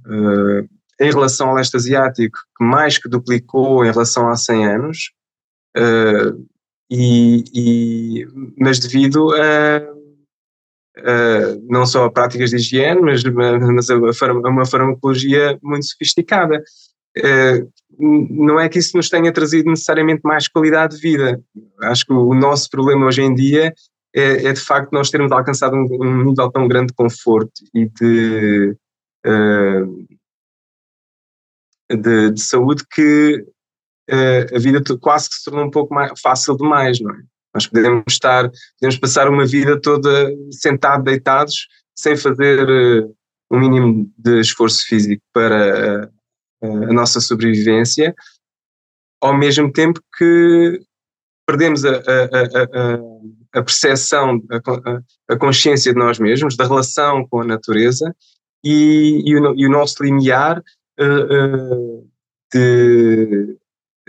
[1.02, 4.98] em relação ao leste asiático, que mais que duplicou em relação a 100 anos,
[6.89, 9.78] e, e, mas devido a,
[10.98, 16.63] a, não só a práticas de higiene, mas, mas a, a uma farmacologia muito sofisticada.
[17.17, 21.41] Uh, não é que isso nos tenha trazido necessariamente mais qualidade de vida.
[21.84, 23.74] Acho que o nosso problema hoje em dia
[24.13, 27.86] é, é de facto nós termos alcançado um, um, nível tão grande de conforto e
[27.86, 28.76] de,
[29.26, 30.08] uh,
[31.89, 33.45] de, de, saúde que
[34.10, 37.20] a vida quase que se tornou um pouco mais fácil demais, não é?
[37.56, 43.15] Nós podemos estar, podemos passar uma vida toda sentado, deitados, sem fazer uh,
[43.50, 46.12] um mínimo de esforço físico para
[46.62, 48.13] a nossa sobrevivência,
[49.22, 50.82] ao mesmo tempo que
[51.48, 54.41] perdemos a, a, a, a percepção,
[55.30, 58.13] a, consciência de nós mesmos, da relação com a natureza
[58.63, 60.60] e, e, o, e o, nosso limiar
[61.00, 62.10] uh, uh,
[62.52, 63.58] de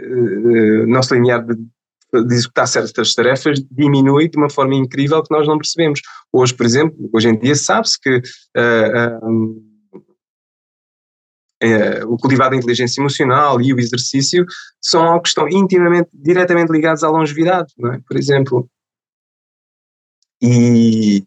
[0.00, 5.46] uh, nosso limiar de, de, executar certas tarefas diminui de uma forma incrível que nós
[5.46, 6.00] não percebemos.
[6.32, 8.22] Hoje, por exemplo, hoje em dia sabe-se que
[9.22, 9.62] um,
[11.60, 14.44] é, o cultivar da inteligência emocional e o exercício
[14.80, 17.98] são algo que estão intimamente, diretamente ligados à longevidade, é?
[18.06, 18.68] Por exemplo.
[20.42, 21.24] E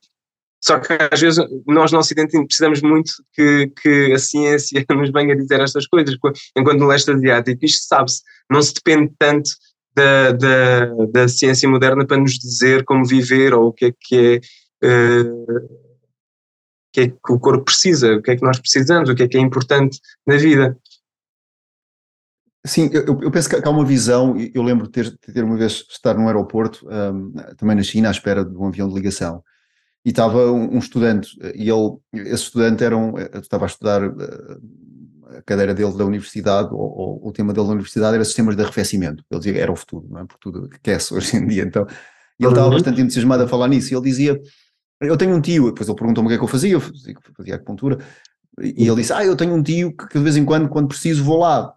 [0.61, 5.35] só que às vezes nós no Ocidente precisamos muito que, que a ciência nos venha
[5.35, 6.15] dizer estas coisas,
[6.55, 7.65] enquanto no leste asiático.
[7.65, 9.49] Isto sabe-se, não se depende tanto
[9.95, 14.41] da, da, da ciência moderna para nos dizer como viver ou o que é que
[14.81, 15.89] é uh,
[16.91, 19.27] que é que o corpo precisa, o que é que nós precisamos, o que é
[19.27, 20.77] que é importante na vida.
[22.65, 25.85] Sim, eu, eu penso que há uma visão, eu lembro de ter, ter uma vez
[25.89, 29.43] estar num aeroporto, um, também na China, à espera de um avião de ligação,
[30.05, 34.61] e estava um, um estudante, e ele, esse estudante era um, estava a estudar uh,
[35.37, 38.63] a cadeira dele da universidade, ou, ou, o tema dele da universidade era sistemas de
[38.63, 40.25] arrefecimento, ele dizia que era o futuro, não é?
[40.25, 41.85] Porque tudo aquece hoje em dia, então,
[42.39, 42.73] e ele estava uhum.
[42.73, 44.41] bastante entusiasmado a falar nisso, e ele dizia
[45.01, 47.15] eu tenho um tio, depois ele perguntou-me o que é que eu fazia, eu fazia,
[47.35, 47.99] fazia acupuntura,
[48.61, 50.89] e ele disse, ah, eu tenho um tio que, que de vez em quando, quando
[50.89, 51.73] preciso, vou lá.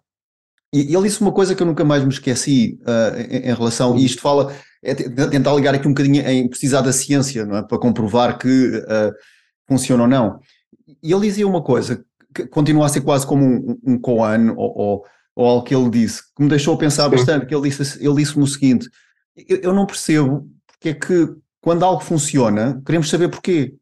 [0.73, 3.95] E, ele disse uma coisa que eu nunca mais me esqueci uh, em, em, relação,
[3.95, 7.61] e isto fala, é tentar ligar aqui um bocadinho em precisar da ciência, não é?
[7.61, 9.13] Para comprovar que uh,
[9.67, 10.39] funciona ou não.
[11.01, 14.77] E ele dizia uma coisa, que continua a ser quase como um, um koan, ou,
[14.77, 15.05] ou,
[15.35, 18.15] ou algo que ele disse, que me deixou a pensar bastante, que ele disse, ele
[18.15, 18.89] disse-me o seguinte,
[19.47, 23.75] eu, eu não percebo porque é que quando algo funciona, queremos saber porquê.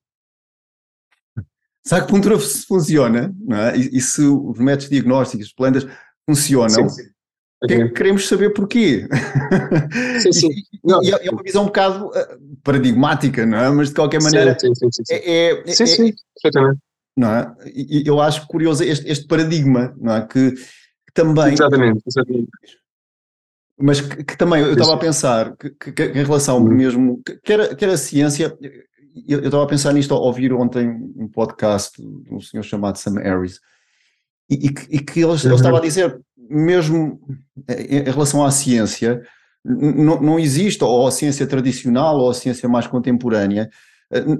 [1.83, 3.75] Se a acupuntura funciona, não é?
[3.75, 5.87] e, e se os métodos diagnósticos, as plantas
[6.35, 7.11] funcionam, sim, sim.
[7.63, 7.89] Okay.
[7.89, 9.07] queremos saber porquê.
[10.21, 10.49] Sim, sim.
[10.49, 13.69] e, e, é uma visão um bocado eh, paradigmática, não é?
[13.69, 14.57] Mas de qualquer maneira.
[14.59, 15.03] Sim, sim, sim.
[15.11, 16.81] É, é, sim, sim, é, perfeitamente.
[17.15, 17.53] Não é?
[17.65, 20.25] E eu acho curioso este, este paradigma, não é?
[20.25, 21.53] Que, que também.
[21.53, 22.49] Exatamente, exatamente
[23.81, 26.69] mas que, que, também eu estava a pensar que, que, em relação uhum.
[26.69, 28.55] mesmo, que era, que era a ciência,
[29.27, 33.15] eu estava a pensar nisto ao ouvir ontem um podcast de um senhor chamado Sam
[33.15, 33.59] Harris,
[34.51, 37.19] e, e, e que ele, ele, estava a dizer, mesmo
[37.69, 39.21] em, relação à ciência,
[39.63, 43.69] não, não existe, ou a ciência tradicional ou a ciência mais contemporânea,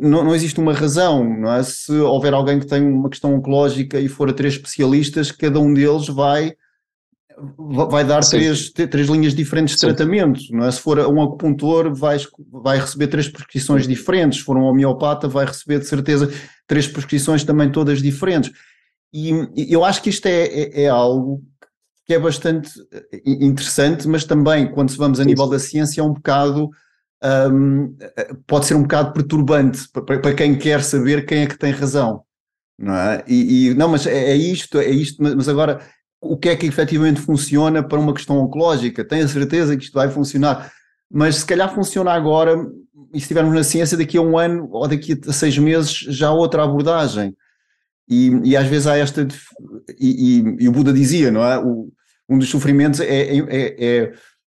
[0.01, 1.63] não, não, existe uma razão, não é?
[1.63, 5.73] Se houver alguém que tem uma questão oncológica e for a três especialistas, cada um
[5.73, 6.53] deles vai
[7.89, 9.87] vai dar três, três linhas diferentes de Sim.
[9.87, 10.71] tratamento, não é?
[10.71, 12.17] Se for um acupuntor, vai,
[12.51, 16.31] vai receber três prescrições diferentes, se for um homeopata, vai receber de certeza
[16.67, 18.51] três prescrições também todas diferentes.
[19.13, 19.31] E,
[19.73, 21.41] eu acho que isto é, é, é, algo
[22.05, 26.03] que é bastante eh, interessante, mas também, quando se vamos a nível da ciência, é
[26.03, 26.69] um bocado.
[27.23, 27.95] Um,
[28.47, 32.23] pode ser um bocado perturbante para, para, quem quer saber quem é que tem razão,
[32.79, 33.23] não é?
[33.27, 35.81] E, e não, mas é, é isto, é isto, mas agora
[36.19, 39.03] o que é que efetivamente funciona para uma questão oncológica.
[39.03, 40.71] Tenho a certeza que isto vai funcionar,
[41.11, 42.55] mas se calhar funciona agora,
[43.13, 46.29] e se estivermos na ciência, daqui a um ano ou daqui a seis meses, já
[46.29, 47.35] há outra abordagem.
[48.11, 49.25] E, e às vezes há esta.
[49.97, 51.57] E, e, e, o Buda dizia, não é?
[51.57, 51.89] O,
[52.27, 54.13] um dos sofrimentos é, é, é,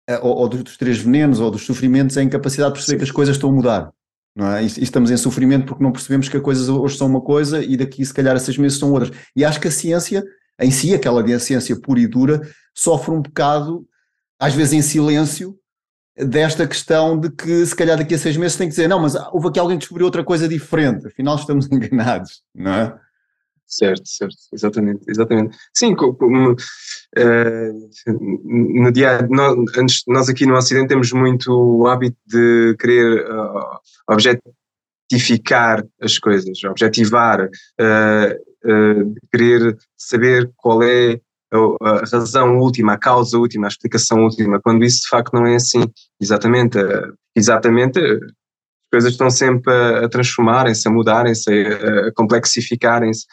[0.08, 3.04] é ou, ou, dos três venenos, ou dos sofrimentos, é a incapacidade de perceber que
[3.04, 3.92] as coisas estão a mudar.
[4.34, 4.64] Não é?
[4.64, 7.76] E, estamos em sofrimento porque não percebemos que as coisas hoje são uma coisa e
[7.76, 9.12] daqui, se calhar, a seis meses são outras.
[9.36, 10.24] E acho que a ciência
[10.58, 12.40] em si, aquela ciência pura e dura,
[12.74, 13.86] sofre um bocado,
[14.38, 15.58] às vezes em silêncio,
[16.16, 19.14] desta questão de que se calhar daqui a seis meses tem que dizer, não, mas
[19.32, 22.94] houve aqui alguém que descobriu outra coisa diferente, afinal estamos enganados, não é?
[23.72, 25.56] Certo, certo, exatamente, exatamente.
[25.74, 26.56] Sim, como, uh,
[28.46, 33.78] no dia, nós, nós aqui no Ocidente temos muito o hábito de querer uh,
[34.10, 41.18] objetificar as coisas, objetivar, uh, uh, querer saber qual é
[41.50, 45.46] a, a, razão última, a causa última, a explicação última, quando isso de facto não
[45.46, 45.82] é assim.
[46.20, 46.76] Exatamente,
[47.34, 53.24] exatamente as coisas estão sempre a, transformarem-se, a mudarem-se, a complexificarem-se.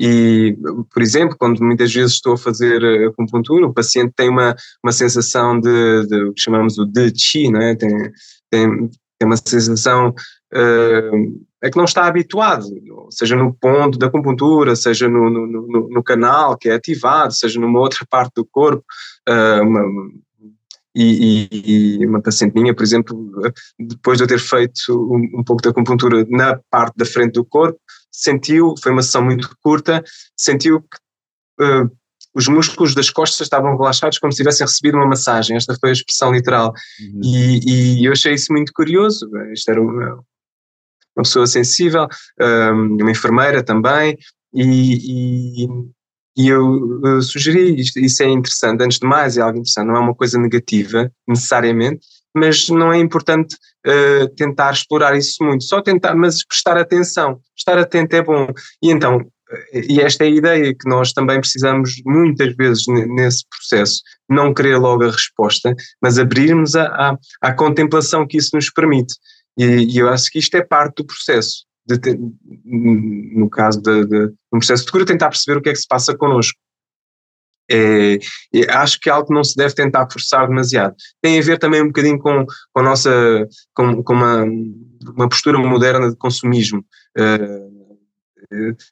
[0.00, 0.56] E,
[0.90, 5.60] por exemplo, quando muitas vezes estou a fazer acupuntura, o paciente tem uma, uma sensação
[5.60, 7.76] de, de o que chamamos o de chi, não é?
[7.76, 7.90] tem,
[8.50, 12.64] tem, tem uma sensação uh, é que não está habituado,
[13.10, 17.60] seja no ponto da acupuntura, seja no, no, no, no canal que é ativado, seja
[17.60, 18.82] numa outra parte do corpo.
[19.28, 19.82] Uh, uma,
[20.94, 23.14] e, e, uma paciente minha, por exemplo,
[23.78, 27.44] depois de eu ter feito um, um pouco de acupuntura na parte da frente do
[27.44, 27.78] corpo,
[28.10, 30.02] sentiu, foi uma sessão muito curta,
[30.36, 31.90] sentiu que uh,
[32.34, 35.56] os músculos das costas estavam relaxados como se tivessem recebido uma massagem.
[35.56, 36.72] Esta foi a expressão literal.
[37.00, 37.20] Uhum.
[37.24, 39.28] E, e, eu achei isso muito curioso.
[39.52, 40.14] Isto era uma,
[41.16, 42.06] uma pessoa sensível,
[42.40, 44.16] um, uma enfermeira também,
[44.54, 45.68] e, e,
[46.36, 48.82] e eu, eu sugeri isto, isso é interessante.
[48.82, 52.98] Antes de mais, é algo interessante, não é uma coisa negativa necessariamente, mas não é
[52.98, 57.40] importante uh, tentar explorar isso muito, só tentar, mas prestar atenção.
[57.56, 58.46] Estar atento é bom.
[58.82, 59.26] E então,
[59.72, 64.76] e esta é a ideia que nós também precisamos muitas vezes nesse processo, não querer
[64.76, 69.14] logo a resposta, mas abrirmos a, a, à contemplação que isso nos permite.
[69.58, 71.98] E, e, eu acho que isto é parte do processo, de,
[72.64, 75.88] no caso de, de, um processo de cura, tentar perceber o que é que se
[75.88, 76.58] passa connosco.
[77.70, 78.18] É,
[78.70, 80.94] acho que é algo que não se deve tentar forçar demasiado.
[81.22, 83.10] Tem a ver também um bocadinho com, com a nossa,
[83.74, 84.44] com, com uma,
[85.16, 86.84] uma postura moderna de consumismo.
[87.16, 87.80] Uh,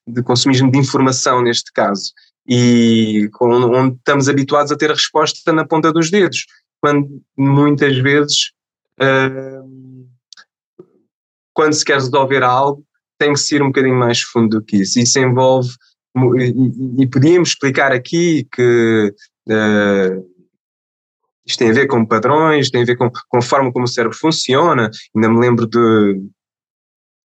[0.07, 2.13] de consumismo de informação neste caso,
[2.49, 6.47] e com, onde estamos habituados a ter a resposta na ponta dos dedos,
[6.81, 8.53] quando muitas vezes,
[9.01, 10.09] uh,
[11.53, 12.85] quando se quer resolver algo,
[13.19, 14.99] tem que ser um bocadinho mais fundo do que isso.
[15.01, 15.71] Isso envolve,
[16.37, 19.15] e, e podíamos explicar aqui que
[19.49, 20.39] uh,
[21.47, 23.89] isto tem a ver com padrões, tem a ver com, com a forma como o
[23.89, 24.91] cérebro funciona.
[25.15, 26.21] Ainda me lembro de.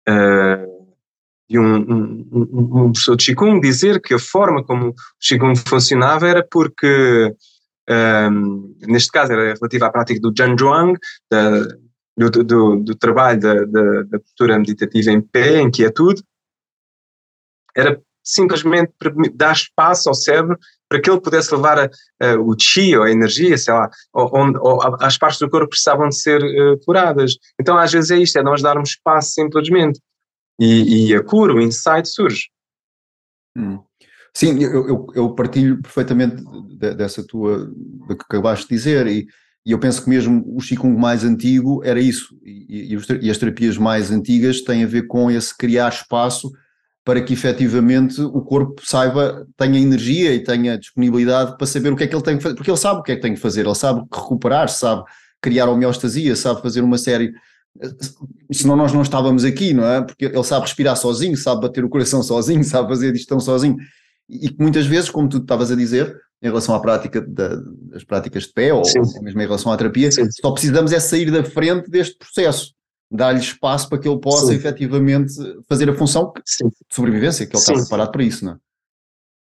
[0.08, 0.72] Uh,
[1.48, 6.26] de um, um, um, professor de Qigong dizer que a forma como o Qigong funcionava
[6.26, 7.34] era porque,
[7.90, 10.96] um, neste caso, era relativa à prática do Zhang
[11.30, 11.60] da,
[12.16, 16.22] do, do, do, trabalho da, da, da postura meditativa em pé, em quietude,
[17.76, 18.92] era simplesmente
[19.34, 20.58] dar espaço ao cérebro
[20.88, 24.58] para que ele pudesse levar a, a, o chi ou a energia, sei lá, onde
[25.00, 27.32] as partes do corpo precisavam de ser uh, curadas.
[27.60, 30.00] Então às vezes é isto, é nós darmos espaço simplesmente
[30.60, 32.50] e, e a cura, o insight surge.
[33.56, 33.80] Hum.
[34.34, 36.42] Sim, eu, eu, eu, partilho perfeitamente
[36.96, 39.26] dessa tua, do que acabaste de dizer, e,
[39.64, 43.76] e eu penso que mesmo o Qigong mais antigo era isso, e, e, as terapias
[43.76, 46.50] mais antigas têm a ver com esse criar espaço
[47.04, 52.04] para que efetivamente o corpo saiba, tenha energia e tenha disponibilidade para saber o que
[52.04, 53.40] é que ele tem que fazer, porque ele sabe o que é que tem que
[53.40, 55.02] fazer, ele sabe recuperar, sabe
[55.40, 57.32] criar homeostasia, sabe fazer uma série
[58.52, 60.02] senão nós não estávamos aqui, não é?
[60.02, 63.76] Porque ele sabe respirar sozinho, sabe bater o coração sozinho, sabe fazer a digestão sozinho.
[64.28, 67.56] E que muitas vezes, como tu estavas a dizer, em relação à prática da,
[67.90, 70.28] das práticas de pé, ou, ou, mesmo em relação à terapia, Sim.
[70.30, 72.72] só precisamos é sair da frente deste processo,
[73.12, 74.54] dar-lhe espaço para que ele possa Sim.
[74.54, 75.34] efetivamente
[75.68, 78.56] fazer a função de sobrevivência, que ele está preparado para isso, não é?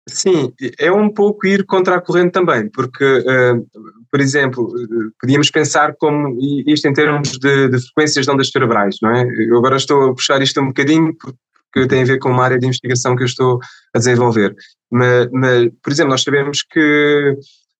[0.07, 3.67] Sim, é um pouco ir contra a corrente também, porque, uh,
[4.11, 4.71] por exemplo,
[5.19, 9.25] podíamos pensar como isto em termos de, de, frequências de ondas cerebrais, não é?
[9.39, 12.59] Eu agora estou a puxar isto um bocadinho porque tem a ver com uma área
[12.59, 13.59] de investigação que eu estou
[13.95, 14.55] a desenvolver.
[14.91, 17.35] Mas, mas por exemplo, nós sabemos que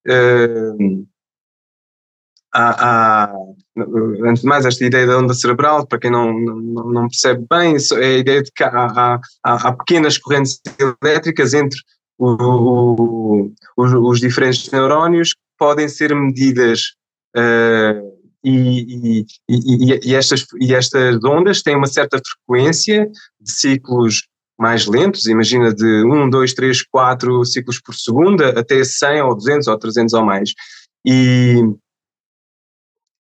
[0.07, 1.07] uh,
[2.55, 3.33] há, há,
[4.23, 7.75] antes de mais, esta ideia da onda cerebral, para quem não, não, não percebe bem,
[7.75, 10.61] é a ideia de que há, há, há pequenas correntes
[11.03, 11.77] elétricas entre
[12.17, 16.93] o, o, os, os, diferentes neurónios podem ser medidas
[17.35, 23.09] uh, e, e, e, estas, e estas ondas têm uma certa frequência
[23.41, 24.23] de ciclos
[24.57, 29.67] mais lentos, imagina de 1, 2, 3, 4 ciclos por segundo até 100 ou 200
[29.67, 30.53] ou 300 ou mais.
[31.05, 31.61] E,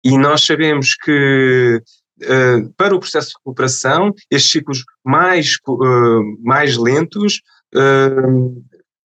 [0.04, 1.82] e nós sabemos que
[2.22, 7.40] uh, para o processo de recuperação, estes ciclos mais, uh, mais lentos
[7.74, 8.64] uh,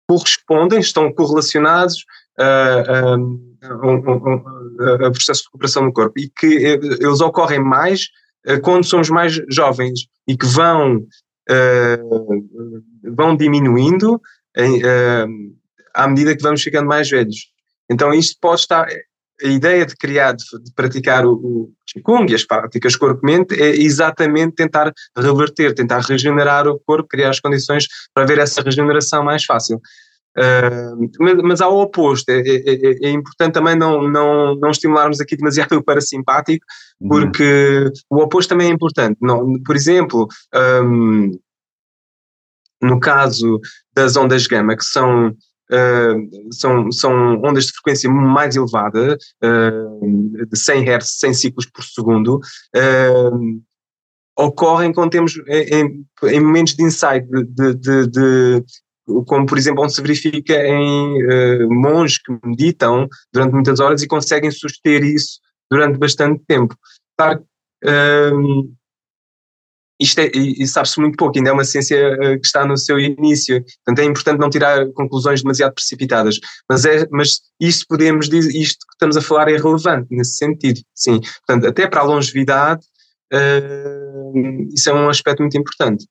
[0.09, 2.05] correspondem, estão correlacionados
[2.39, 8.09] a, a, a, a processo de recuperação no corpo e que eles ocorrem mais
[8.63, 11.07] quando somos mais jovens e que vão,
[13.05, 14.21] vão diminuindo
[14.57, 14.83] em,
[15.95, 17.53] à medida que vamos ficando mais velhos.
[17.89, 18.87] Então isto pode estar,
[19.43, 23.71] a ideia de criar, de, de praticar o, o Qigong e as práticas corpo-mente é
[23.77, 29.45] exatamente tentar reverter, tentar regenerar o corpo, criar as condições para ver essa regeneração mais
[29.45, 29.81] fácil.
[30.37, 35.21] Uh, mas, mas ao oposto, é, é, é, é, importante também não, não, não estimularmos
[35.21, 36.65] aqui demasiado o parasimpático,
[37.01, 37.09] uhum.
[37.09, 38.19] porque uhum.
[38.19, 39.19] o oposto também é importante.
[39.21, 40.27] Não, por exemplo,
[40.83, 41.39] um,
[42.81, 43.61] no caso
[43.95, 45.37] das ondas gama, que são
[45.73, 51.83] Uh, são, são ondas de frequência mais elevada, uh, de 100 Hz, 100 ciclos por
[51.83, 52.37] segundo,
[52.77, 53.63] uh,
[54.37, 58.65] ocorrem quando temos em, em momentos de insight, de, de, de,
[59.27, 64.51] como por exemplo onde se verifica em monges que meditam durante muitas horas e conseguem
[64.51, 65.39] suster isso
[65.71, 66.75] durante bastante tempo.
[67.17, 67.45] Claro,
[70.03, 72.99] isto é, e, sabe-se muito pouco, ainda é uma ciência eh, que está no seu
[72.99, 76.39] início, portanto é importante não tirar conclusões demasiado precipitadas,
[76.69, 80.81] mas, é, mas isto podemos dizer, isto que estamos a falar é relevante nesse sentido,
[80.95, 82.83] sim, portanto até para a longevidade
[83.33, 86.07] uh, isso é um aspecto muito importante.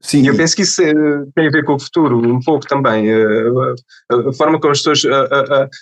[0.00, 0.22] Sim.
[0.22, 0.92] E eu penso que isso eh,
[1.34, 3.10] tem a ver com o futuro, um pouco também.
[3.10, 5.02] A, forma como as pessoas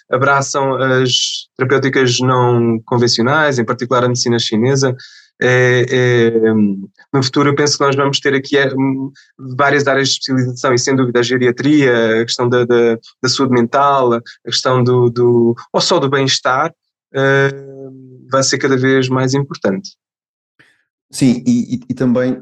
[0.08, 1.10] abraçam as
[1.56, 4.94] terapêuticas não convencionais, em particular a medicina chinesa,
[5.40, 6.30] é, é,
[7.12, 8.68] no futuro eu penso que nós vamos ter aqui é,
[9.56, 13.52] várias áreas de especialização e sem dúvida a geriatria, a questão da, da, da saúde
[13.52, 19.34] mental, a questão do, do ou só do bem-estar uh, vai ser cada vez mais
[19.34, 19.96] importante.
[21.10, 22.40] Sim, e, e, e também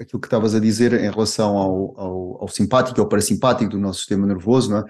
[0.00, 4.00] aquilo que estavas a dizer em relação ao, ao, ao simpático, ao parasimpático do nosso
[4.00, 4.84] sistema nervoso, não é?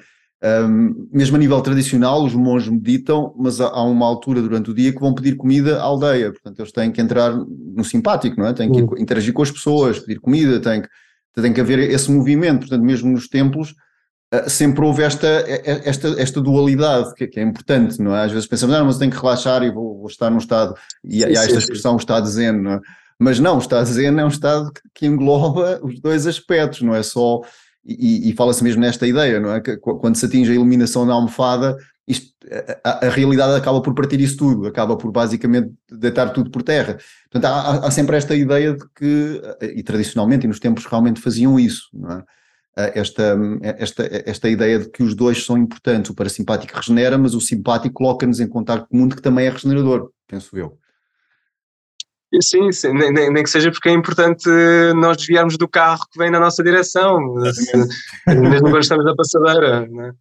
[0.45, 4.93] Um, mesmo a nível tradicional, os monges meditam, mas há, uma altura durante o dia
[4.93, 8.53] que vão pedir comida à aldeia, portanto eles têm que entrar no simpático, não é?
[8.53, 8.99] Têm que uhum.
[8.99, 10.89] interagir com as pessoas, pedir comida, têm que,
[11.41, 13.70] tem que haver esse movimento, portanto mesmo nos templos
[14.34, 18.24] uh, sempre houve esta, esta, esta dualidade que, que, é importante, não é?
[18.24, 21.22] Às vezes pensamos, não, mas tenho que relaxar e vou, vou estar num estado, e,
[21.22, 22.80] sim, e há esta expressão, o estado zen, não é?
[23.18, 27.03] Mas não, o estado zen é um estado que engloba os dois aspectos, não é
[27.03, 27.41] só
[27.87, 29.61] e, e fala-se mesmo nesta ideia, não é?
[29.61, 31.76] Que quando se atinge a iluminação da almofada,
[32.07, 32.34] isto,
[32.84, 36.99] a, a, realidade acaba por partir isso tudo, acaba por basicamente deitar tudo por terra.
[37.30, 39.41] Portanto, há, há, sempre esta ideia de que,
[39.74, 42.24] e tradicionalmente, e nos tempos realmente faziam isso, não é?
[42.76, 47.41] Esta, esta, esta ideia de que os dois são importantes, o parasimpático regenera, mas o
[47.41, 50.78] simpático coloca-nos em contato com o mundo que também é regenerador, penso eu.
[52.43, 54.49] Sim, sim nem, nem, nem, que seja porque é importante
[54.97, 57.18] nós desviarmos do carro que vem na nossa direção,
[58.27, 59.87] mesmo quando estamos na passadeira.
[59.87, 60.12] Né?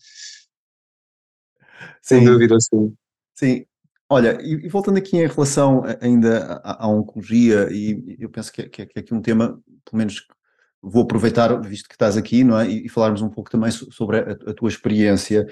[2.01, 2.95] Sem dúvida, sim.
[3.33, 3.65] Sim.
[4.07, 8.61] Olha, e, e, voltando aqui em relação ainda à, à oncologia, e eu penso que
[8.61, 10.27] é, que é, é aqui um tema, pelo menos
[10.81, 12.69] vou aproveitar, visto que estás aqui, não é?
[12.69, 15.47] E, e falarmos um pouco também sobre a, a tua experiência.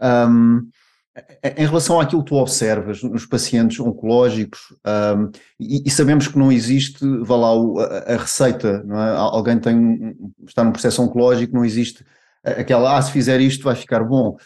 [0.00, 0.68] Um,
[1.56, 4.60] em relação àquilo que tu observas nos pacientes oncológicos,
[5.16, 9.10] um, e, e, sabemos que não existe, vá lá, a, a receita, não é?
[9.10, 12.04] Alguém tem, está num processo oncológico, não existe
[12.42, 14.36] aquela, ah, se fizer isto vai ficar bom.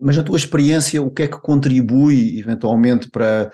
[0.00, 3.50] Mas na tua experiência, o que é que contribui eventualmente para,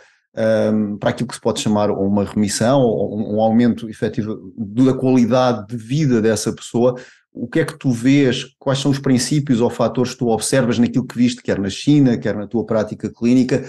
[0.73, 5.67] um, para aquilo que se pode chamar uma remissão ou um aumento efetivo da qualidade
[5.67, 6.95] de vida dessa pessoa
[7.41, 10.77] o que é que tu vês, quais são os princípios ou fatores que tu observas
[10.77, 13.63] naquilo que viste, quer na China, quer na tua prática clínica,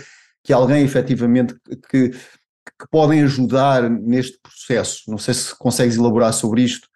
[0.43, 1.55] que alguém efetivamente
[1.88, 5.03] que, que podem ajudar neste processo?
[5.07, 6.89] Não sei se consegues elaborar sobre isto.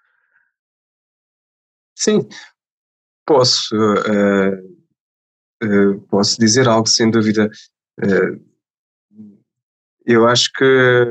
[1.96, 2.28] Sim,
[3.24, 3.76] posso.
[3.76, 4.58] Uh,
[5.64, 7.52] uh, posso dizer algo sem dúvida.
[8.04, 8.44] Uh,
[10.08, 11.06] eu acho que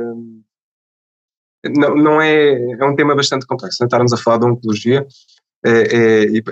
[1.71, 3.79] não, não é, é um tema bastante complexo.
[3.81, 5.07] Não estarmos a falar de oncologia,
[5.65, 6.43] é, é,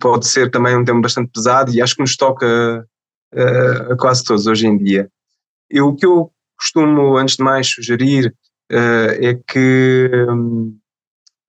[0.00, 2.86] pode ser também um tema bastante pesado e acho que nos toca
[3.34, 5.10] uh, a quase todos hoje em dia.
[5.70, 8.34] E o que eu costumo, antes de mais, sugerir
[8.70, 10.10] uh, é que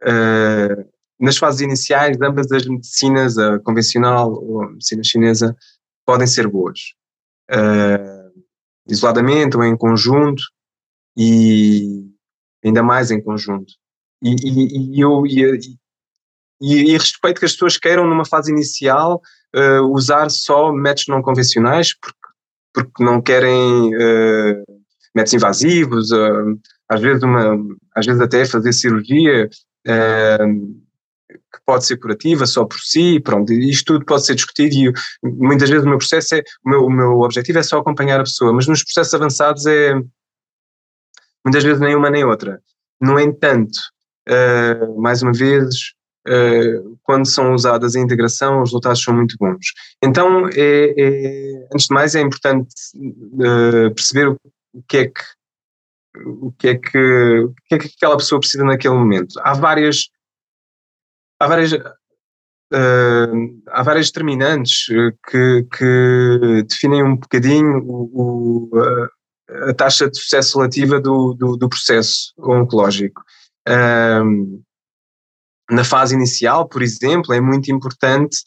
[0.04, 5.56] uh, nas fases iniciais, ambas as medicinas, a convencional ou a medicina chinesa,
[6.06, 6.80] podem ser boas.
[8.90, 10.44] isoladamente ou em conjunto,
[11.16, 12.04] e
[12.64, 13.72] ainda mais em conjunto.
[14.22, 15.78] E, e, e eu, e,
[16.64, 19.22] e, e respeito que as pessoas queiram, numa fase inicial,
[19.54, 22.18] uh, usar só métodos não convencionais, porque,
[22.74, 24.64] porque não querem uh,
[25.14, 26.58] métodos invasivos, uh,
[26.88, 27.58] às, vezes uma,
[27.94, 29.50] às vezes até fazer cirurgia
[29.86, 35.70] que pode ser curativa só por si, pronto, isto tudo pode ser discutido e muitas
[35.70, 38.54] vezes o meu processo é, o meu, o meu objetivo é só acompanhar a pessoa,
[38.54, 39.94] mas nos processos avançados é
[41.44, 42.62] muitas vezes nem uma nem outra.
[43.02, 43.78] No entanto,
[44.98, 45.94] mais uma vez,
[47.04, 49.68] quando são usadas em integração, os resultados são muito bons.
[50.02, 54.38] Então, é, é antes de mais, é importante uh, perceber o,
[54.88, 55.22] que é que
[56.26, 59.40] o que é que o que é que aquela pessoa precisa naquele momento.
[59.42, 60.10] Há várias
[61.40, 61.84] há várias uh,
[63.68, 64.86] há várias determinantes
[65.30, 68.80] que, que definem um bocadinho o, o,
[69.70, 73.22] a taxa de sucesso relativa do, do, do processo oncológico.
[75.70, 78.38] Na fase inicial, por exemplo, é muito importante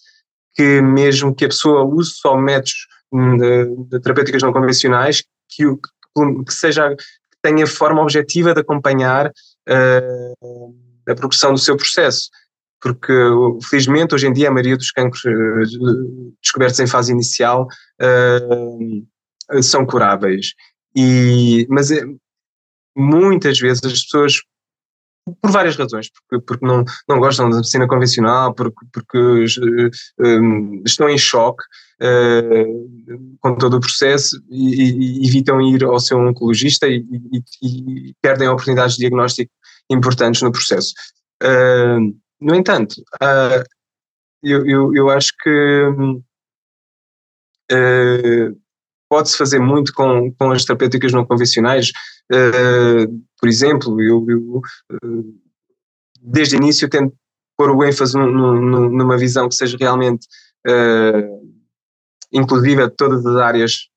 [0.55, 5.65] que mesmo que a pessoa use só métodos hum, de, de terapêuticas não convencionais, que,
[5.65, 7.05] que, que seja que
[7.43, 10.75] tenha forma objetiva de acompanhar uh,
[11.09, 12.31] a progressão do seu processo.
[12.81, 13.13] Porque,
[13.69, 17.67] felizmente, hoje em dia, a maioria dos cancros uh, descobertos em fase inicial
[18.01, 20.55] uh, são curáveis.
[20.95, 21.91] E, mas
[22.97, 24.41] muitas vezes as pessoas
[25.41, 31.09] por várias razões, porque, porque não, não gostam da medicina convencional, porque, porque uh, estão
[31.09, 31.63] em choque
[32.01, 38.15] uh, com todo o processo e, e, evitam ir ao seu oncologista e, e, e,
[38.23, 39.51] perdem oportunidades de diagnóstico
[39.91, 40.95] importantes no processo.
[41.43, 42.95] Uh, no entanto,
[44.43, 46.21] eu, eu, eu, acho que
[49.09, 51.91] pode-se fazer muito com, com as terapêuticas não convencionais.
[52.33, 54.61] Uh, por exemplo, eu, eu
[55.03, 55.35] uh,
[56.21, 57.15] desde o início tento
[57.57, 60.27] pôr o ênfase num, num, numa visão que seja realmente
[60.69, 61.57] uh,
[62.33, 63.89] inclusiva de todas as áreas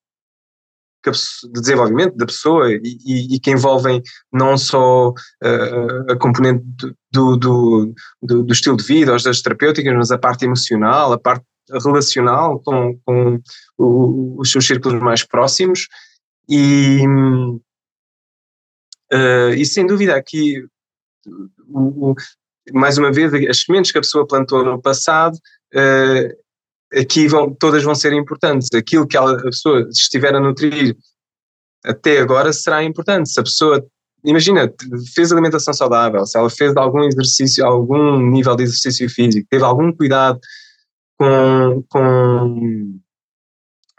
[1.05, 4.01] de desenvolvimento da pessoa e, e, e que envolvem
[4.31, 6.63] não só uh, a componente
[7.11, 11.19] do, do, do, do, estilo de vida, ou das terapêuticas, mas a parte emocional, a
[11.19, 11.45] parte
[11.83, 13.39] relacional com, com
[13.77, 15.87] o, os seus círculos mais próximos.
[16.49, 17.01] E,
[19.13, 20.63] uh, e sem dúvida aqui
[21.67, 22.15] o, o,
[22.73, 25.35] mais uma vez as sementes que a pessoa plantou no passado
[25.75, 28.69] uh, aqui vão, todas vão ser importantes.
[28.73, 30.95] Aquilo que ela, a pessoa estiver a nutrir
[31.83, 33.29] até agora será importante.
[33.29, 33.85] Se a pessoa
[34.23, 34.71] imagina,
[35.15, 39.93] fez alimentação saudável, se ela fez algum exercício, algum nível de exercício físico, teve algum
[39.93, 40.39] cuidado
[41.17, 42.99] com, com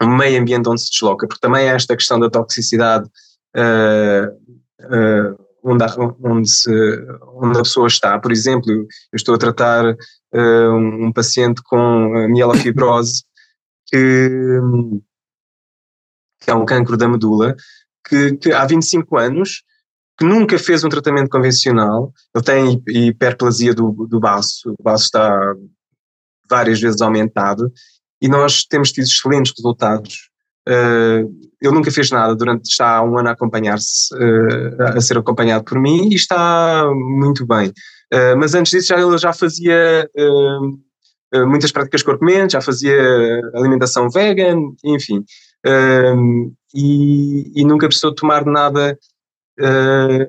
[0.01, 3.07] o meio ambiente onde se desloca, porque também há esta questão da toxicidade
[3.55, 4.60] uh,
[5.63, 5.85] onde,
[6.23, 6.71] onde, se,
[7.35, 8.19] onde a pessoa está.
[8.19, 13.23] Por exemplo, eu estou a tratar uh, um paciente com mielofibrose
[13.87, 14.59] que,
[16.39, 17.55] que é um cancro da medula,
[18.07, 19.63] que, que há 25 anos
[20.17, 25.55] que nunca fez um tratamento convencional, ele tem hiperplasia do, do baço, o baço está
[26.49, 27.71] várias vezes aumentado
[28.21, 30.29] e nós temos tido excelentes resultados.
[30.67, 31.27] Uh,
[31.59, 35.63] ele nunca fez nada durante, está há um ano a acompanhar-se, uh, a ser acompanhado
[35.63, 37.69] por mim e está muito bem.
[38.13, 40.09] Uh, mas antes disso já, ele já fazia
[41.47, 42.93] muitas práticas corpo-mente, já fazia
[43.55, 45.23] alimentação vegan, enfim.
[46.75, 48.97] E, e, nunca precisou tomar nada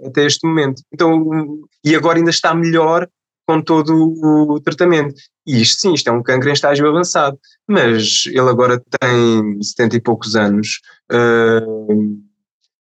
[0.07, 0.81] até este momento.
[0.93, 1.29] Então,
[1.85, 3.09] e agora ainda está melhor
[3.49, 5.17] com todo o tratamento.
[5.47, 9.97] E isto sim, isto é um cancro em estágio avançado, mas ele agora tem 70
[9.97, 10.81] e poucos anos
[11.11, 11.93] uh,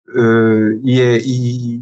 [0.08, 1.80] uh, e, é, e,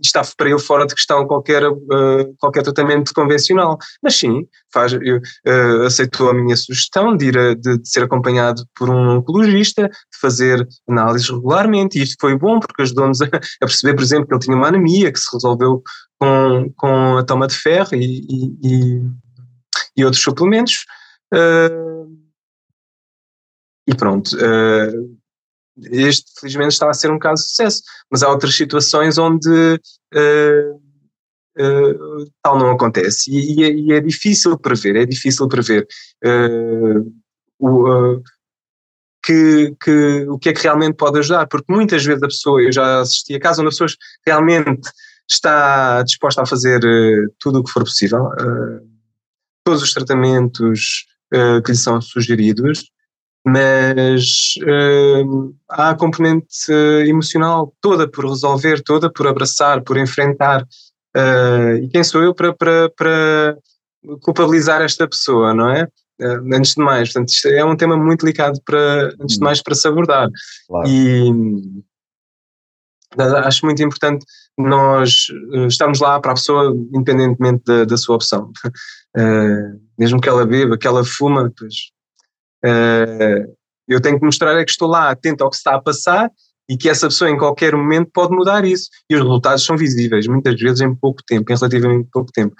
[0.00, 3.78] está para ele fora de questão qualquer, uh, qualquer tratamento convencional.
[4.00, 5.20] Mas sim, faz, eu,
[5.84, 10.18] aceitou a minha sugestão de, ir a, de, de, ser acompanhado por um oncologista, de
[10.20, 14.34] fazer análises regularmente, e isto foi bom porque ajudou-nos a, a perceber, por exemplo, que
[14.34, 15.82] ele tinha uma anemia que se resolveu
[16.20, 19.25] com, com a toma de ferro e, e, e
[20.04, 20.84] outros suplementos.
[21.32, 22.16] Uh,
[23.86, 24.30] e pronto.
[24.36, 25.16] Uh,
[25.90, 27.82] este, felizmente, está a ser um caso de sucesso.
[28.10, 29.80] Mas há outras situações onde
[30.14, 30.80] uh,
[32.42, 33.30] tal não acontece.
[33.30, 35.86] E, e, é, e, é, difícil prever, é difícil prever.
[37.58, 38.20] o,
[39.24, 42.70] que, que, o que é que realmente pode ajudar, porque muitas vezes a pessoa, eu
[42.70, 44.88] já assisti a casos onde as pessoas realmente
[45.28, 46.80] está disposta a fazer
[47.40, 48.30] tudo o que for possível,
[49.66, 51.04] todos os tratamentos
[51.34, 52.84] uh, que lhe são sugeridos,
[53.44, 54.54] mas
[55.70, 56.72] há a componente
[57.06, 60.66] emocional toda por resolver, toda por abraçar, por enfrentar.
[61.80, 63.56] e quem sou eu para, para, para
[64.20, 65.86] culpabilizar esta pessoa, não é?
[66.52, 69.44] antes de mais, portanto, é um tema muito delicado para, antes de hum.
[69.44, 70.28] mais, para se abordar.
[70.66, 70.88] Claro.
[70.88, 71.30] E
[73.44, 74.24] acho muito importante
[74.58, 78.50] nós uh, estarmos lá para a pessoa independentemente da, da sua opção.
[79.16, 81.74] Uh, mesmo que ela beba, que ela fuma, pois,
[82.64, 83.56] uh,
[83.88, 86.30] eu tenho que mostrar é que estou lá atento ao que está a passar
[86.68, 88.88] e que essa pessoa em qualquer momento pode mudar isso.
[89.08, 92.54] E os resultados são visíveis, muitas vezes em pouco tempo, em relativamente pouco tempo.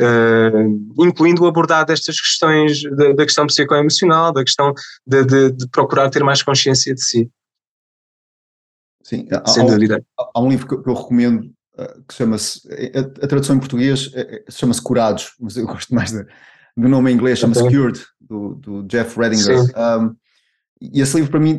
[0.00, 4.72] Uh, incluindo abordar destas questões da, da questão psicoemocional, da questão
[5.04, 7.28] de, de, de, procurar ter mais consciência de si.
[9.08, 9.42] Sim, há.
[10.18, 11.44] Há, há um livro que eu recomendo
[11.78, 12.60] uh, que chama-se,
[12.94, 14.10] a, a, tradução em português
[14.50, 16.26] chama-se Curados, mas eu gosto mais da,
[16.76, 17.74] do nome em inglês, chama-se okay.
[17.74, 19.60] Cured, do, do, Jeff Redinger.
[19.74, 20.14] Um,
[20.78, 21.58] e esse livro, para mim,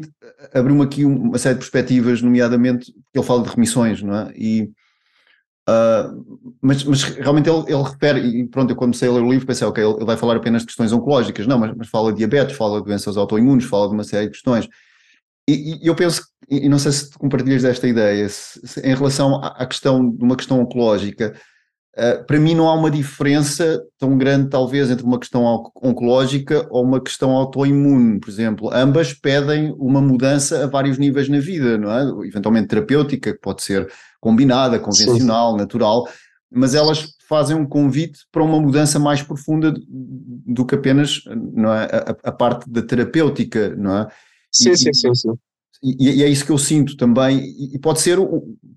[0.54, 4.32] abriu-me aqui uma série de perspectivas, nomeadamente, porque ele fala de remissões, não é?
[4.36, 4.72] E,
[5.68, 9.32] uh, mas, mas, realmente ele, ele, refere, e pronto, eu quando comecei a ler o
[9.32, 12.20] livro pensei, ok, ele vai falar apenas de questões oncológicas, não, mas, mas fala de
[12.20, 14.70] diabetes, fala de doenças autoimunes, fala de uma série de questões.
[15.50, 19.36] E, e eu penso, e não sei se compartilhas desta ideia, se, se, em relação
[19.44, 21.34] à, questão de uma questão oncológica,
[21.98, 25.44] Uh, para mim não há uma diferença tão grande, talvez, entre uma questão
[25.84, 28.70] oncológica ou uma questão autoimune, por exemplo.
[28.72, 32.28] Ambas pedem uma mudança a vários níveis na vida, não é?
[32.28, 33.92] Eventualmente terapêutica, que pode ser
[34.22, 35.58] combinada, convencional, sim.
[35.58, 36.08] natural,
[36.50, 41.22] mas elas fazem um convite para uma mudança mais profunda do que apenas
[41.54, 44.08] não é, a, a parte da terapêutica, não é?
[44.52, 45.34] Sim, e, sim, sim, sim.
[45.82, 48.18] E, e, é isso que eu sinto também, e pode ser,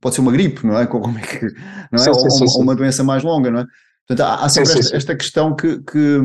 [0.00, 0.86] pode ser uma gripe, não é?
[0.88, 1.46] Como é que,
[1.90, 2.04] não é?
[2.04, 3.66] Sim, ou, sim, sim, ou, uma doença mais longa, não é?
[4.06, 6.20] Portanto, há, há sempre esta, esta, questão que, que,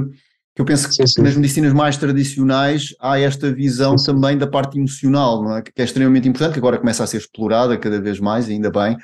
[0.55, 5.43] que eu penso que nas medicinas mais tradicionais há esta visão também da parte emocional,
[5.43, 5.61] não é?
[5.61, 8.97] Que é extremamente importante, que agora começa a ser explorada cada vez mais, ainda bem,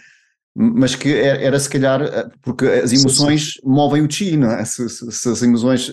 [0.55, 4.63] mas que era, era se calhar, eh, porque as emoções movem o chi, não é?
[4.65, 5.91] Se, se, se as emoções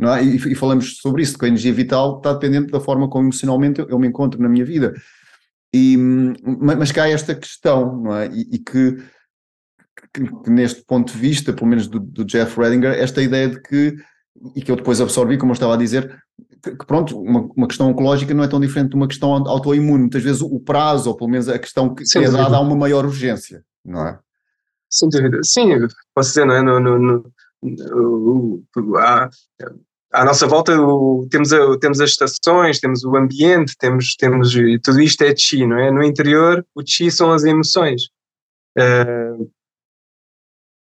[0.00, 0.24] é?
[0.24, 3.80] E, e, falamos sobre isso, que a energia vital está dependente da forma como emocionalmente
[3.80, 4.94] eu, eu me encontro na minha vida.
[5.74, 5.96] E,
[6.60, 8.26] mas cá há esta questão, não é?
[8.26, 8.96] E, e que,
[10.12, 13.60] que, que, neste ponto de vista, pelo menos do, do, Jeff Redinger, esta ideia de
[13.60, 13.96] que,
[14.54, 16.22] e que eu depois absorvi, como eu estava a dizer,
[16.62, 20.02] que, que pronto, uma, uma, questão oncológica não é tão diferente de uma questão autoimune.
[20.02, 23.06] Muitas vezes o prazo, ou pelo menos a questão que, é dada, há uma maior
[23.06, 24.18] urgência, não é?
[24.90, 25.40] Sem dúvida.
[25.42, 25.70] Sim,
[26.14, 26.62] posso dizer, não é?
[26.62, 27.32] No, no, no,
[28.98, 29.30] há,
[30.12, 34.52] à nossa volta o, temos, a, temos as estações, temos o ambiente, temos, temos
[34.84, 35.90] tudo isto é chi, não é?
[35.90, 38.04] No interior, o chi são as emoções.
[38.78, 39.50] Uh,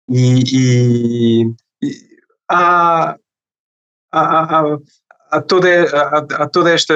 [0.09, 1.53] e, e,
[1.83, 2.01] e
[2.49, 3.17] há,
[4.11, 4.77] há, há,
[5.31, 6.93] há, toda, há, toda esta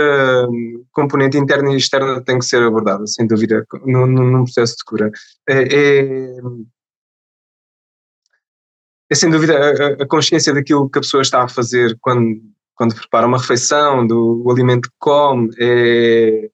[0.91, 4.83] componente interna e externa que tem que ser abordada, sem dúvida, num, num processo de
[4.85, 5.11] cura.
[5.47, 6.35] É, é
[9.09, 12.41] é sem dúvida a, a, consciência daquilo que a pessoa está a fazer quando,
[12.75, 16.49] quando prepara uma refeição, do alimento que come, é,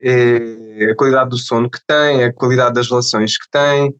[0.00, 3.94] é a qualidade do sono que tem, é a qualidade das relações que tem,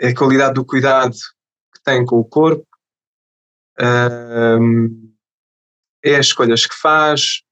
[0.00, 1.14] é a qualidade do cuidado
[1.74, 2.66] que tem com o corpo,
[6.04, 7.42] é as escolhas que faz,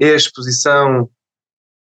[0.00, 1.10] é a exposição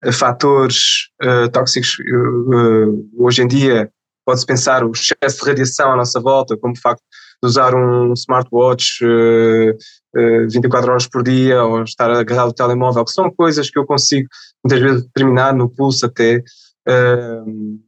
[0.01, 3.91] a fatores uh, tóxicos uh, hoje em dia
[4.29, 7.01] pode-se pensar o excesso de radiação à nossa volta, como o facto
[7.41, 13.03] de usar um smartwatch uh, uh, 24 horas por dia ou estar agarrado ao telemóvel,
[13.03, 14.29] que são coisas que eu consigo
[14.63, 16.43] muitas vezes determinar no pulso até.
[16.87, 17.79] Uh,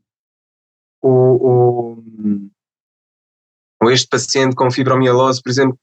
[0.99, 2.01] ou,
[3.83, 5.77] ou, este paciente com fibromialose, por exemplo,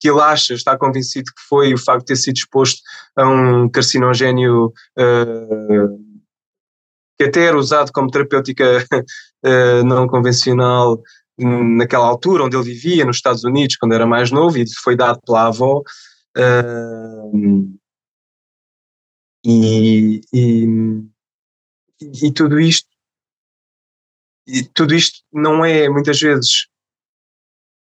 [0.00, 2.80] que ele acha, está convencido que foi o facto de ter sido exposto
[3.16, 6.07] a um carcinogénio uh,
[7.18, 8.86] que até era usado como terapêutica
[9.44, 11.02] uh, não convencional
[11.36, 15.20] naquela altura onde ele vivia, nos Estados Unidos, quando era mais novo, e foi dado
[15.24, 15.82] pela avó.
[16.36, 17.78] Uh,
[19.44, 20.66] e, e,
[22.22, 22.88] e, tudo isto
[24.46, 26.66] e tudo isto não é muitas vezes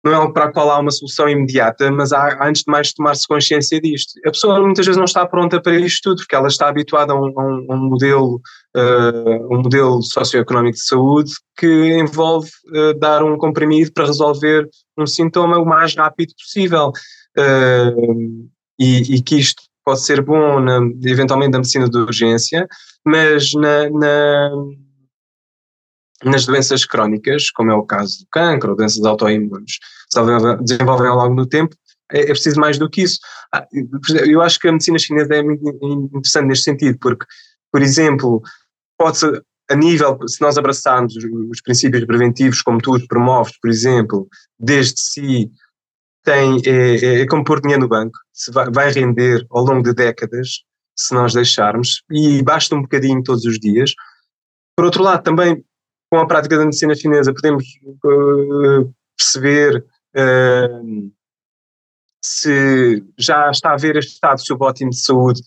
[0.04, 2.92] não é algo para o qual há uma solução imediata, mas há, antes de mais
[2.92, 4.18] tomar-se consciência disto.
[4.26, 7.16] A pessoa muitas vezes não está pronta para isto tudo, porque ela está habituada a
[7.16, 8.40] a um, a um modelo,
[8.76, 14.68] uh, um modelo socioeconómico de saúde que envolve uh, dar um comprimido para resolver
[14.98, 16.92] um sintoma o mais rápido possível.
[17.38, 18.48] Uh,
[18.78, 22.66] e, e, que isto pode ser bom, na, eventualmente, na medicina de urgência,
[23.04, 24.50] mas na, na
[26.24, 30.20] nas doenças crónicas, como é o caso do cancro doenças autoimunes, se
[30.62, 31.74] desenvolvem ao longo do tempo,
[32.12, 33.18] é, é preciso mais do que isso.
[33.52, 33.66] Ah,
[34.26, 35.66] eu acho que a medicina chinesa é muito
[36.14, 37.24] interessante neste sentido, porque,
[37.72, 38.42] por exemplo,
[38.98, 39.26] pode-se,
[39.70, 45.00] a nível, se nós abraçarmos os princípios preventivos, como tu os promoves, por exemplo, desde
[45.00, 45.50] si,
[46.24, 49.82] tem, é, é, é como pôr dinheiro no banco, se vai, vai render ao longo
[49.82, 50.64] de décadas,
[50.96, 53.92] se nós deixarmos, e basta um bocadinho todos os dias.
[54.76, 55.64] Por outro lado, também
[56.10, 57.64] com a prática da medicina chinesa podemos
[58.04, 59.84] uh, perceber
[60.16, 61.12] uh,
[62.22, 65.40] se já está a haver este estado subótimo de saúde,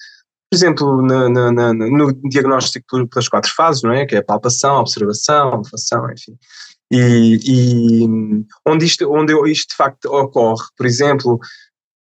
[0.54, 4.06] por exemplo, na, na, na, no diagnóstico pelas quatro fases, não é?
[4.06, 6.38] Que é a palpação, a observação, a alfação, enfim.
[6.92, 8.08] E, e,
[8.64, 11.40] onde, isto, onde isto de facto ocorre, por exemplo,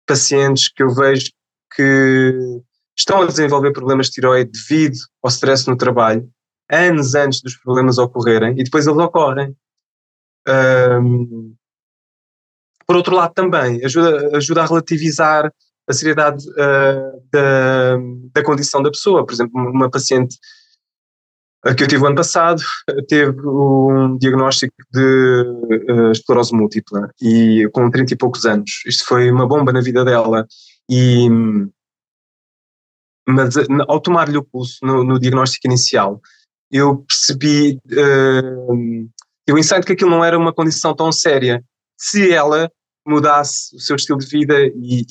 [0.07, 1.31] pacientes que eu vejo
[1.77, 2.63] que
[2.99, 6.27] estão a desenvolver problemas de tiroide devido ao stress no trabalho,
[6.73, 9.55] anos antes dos problemas ocorrerem e depois eles ocorrem.
[10.49, 11.55] Um,
[12.87, 15.53] por outro lado também ajuda, ajuda a relativizar
[15.89, 17.97] a seriedade uh, da,
[18.35, 19.25] da condição da pessoa.
[19.25, 20.37] Por exemplo, uma paciente
[21.77, 22.63] que eu tive ano passado
[23.09, 25.43] teve um diagnóstico de
[25.91, 28.83] uh, esclerose múltipla e com 30 e poucos anos.
[28.87, 30.47] Isto foi uma bomba na vida dela
[30.91, 31.29] e
[33.29, 36.19] mas ao tomar-lhe o pulso no, no, diagnóstico inicial,
[36.73, 39.11] eu percebi uh,
[39.51, 41.63] o insight que aquilo não era uma condição tão séria.
[41.99, 42.71] Se ela
[43.09, 45.05] mudasse o seu estilo de vida e,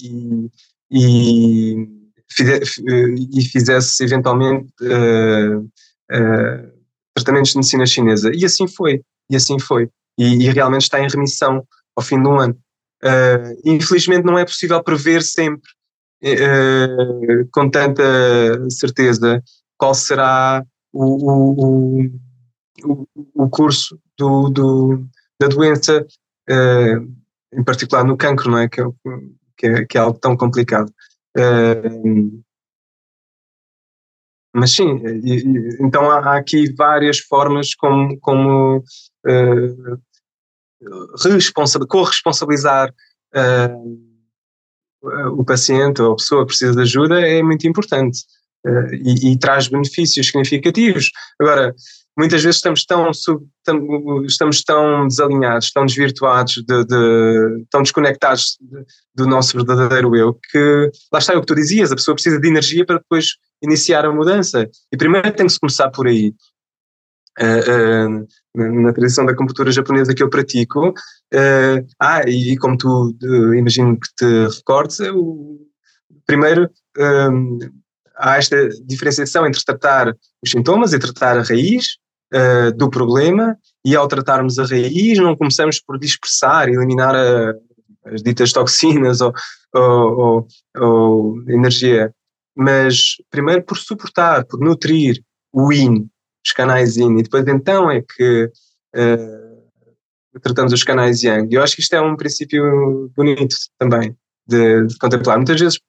[0.92, 6.72] e, e, e fizesse eventualmente uh, uh,
[7.16, 8.32] tratamentos de medicina chinesa.
[8.34, 9.90] E assim foi, e assim foi.
[10.18, 12.58] E, e realmente está em remissão ao fim do ano.
[13.04, 15.70] Uh, infelizmente não é possível prever sempre
[17.52, 18.02] com tanta
[18.72, 19.40] certeza
[19.78, 22.10] qual será o, o,
[22.84, 25.06] o, o curso do, do,
[25.40, 26.04] da doença
[27.54, 28.70] em particular no cancro, não é?
[28.70, 28.86] Que é,
[29.58, 30.92] que é, que é algo tão complicado.
[31.38, 32.44] Uh,
[34.56, 40.02] mas sim, e, e, então há, há, aqui várias formas como, como uh,
[41.88, 42.92] corresponsabilizar
[43.36, 44.08] uh,
[45.38, 48.20] o paciente ou a pessoa que precisa de ajuda é muito importante
[48.66, 51.12] uh, e, e, traz benefícios significativos.
[51.40, 51.76] Agora,
[52.18, 58.58] muitas vezes estamos tão, sub, tam, estamos tão desalinhados, tão desvirtuados, de, de, tão desconectados
[58.60, 62.16] de, do nosso verdadeiro eu, que lá está é o que tu dizias, a pessoa
[62.16, 64.68] precisa de energia para depois iniciar a mudança.
[64.92, 66.34] E primeiro tem que se começar por aí.
[67.40, 72.76] Uh, uh, na tradição da computadora japonesa que eu pratico, uh, ah, e, e como
[72.76, 73.16] tu
[73.56, 74.98] imagino que te recordes,
[76.26, 76.68] primeiro
[78.18, 81.98] há esta diferenciação entre tratar os sintomas e tratar a raiz,
[82.34, 87.54] uh, do problema e ao tratarmos a raiz não começamos por dispersar, eliminar a,
[88.06, 89.34] as ditas toxinas ou,
[89.74, 90.48] ou, ou,
[90.78, 92.14] ou, energia,
[92.56, 95.22] mas primeiro por suportar, por nutrir
[95.54, 96.10] o yin,
[96.46, 98.50] os canais yin, e depois então é que
[98.96, 101.54] uh, tratamos os canais yang.
[101.54, 104.16] Eu acho que isto é um princípio bonito também
[104.48, 105.38] de, de contemplar.
[105.38, 105.80] Muitas vezes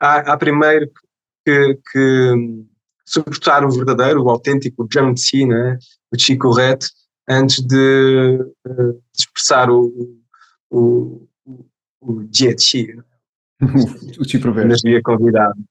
[0.00, 0.90] há, há primeiro
[1.44, 2.34] que, que
[3.06, 5.78] suportar o verdadeiro, o autêntico, o Jiang Tzi, né?
[6.12, 6.86] o Qi correto,
[7.28, 9.92] antes de, de expressar o,
[10.70, 11.26] o,
[12.00, 12.20] o.
[12.22, 12.26] Né?
[14.18, 14.86] o Qi perverso.
[14.86, 15.64] Energia convidado.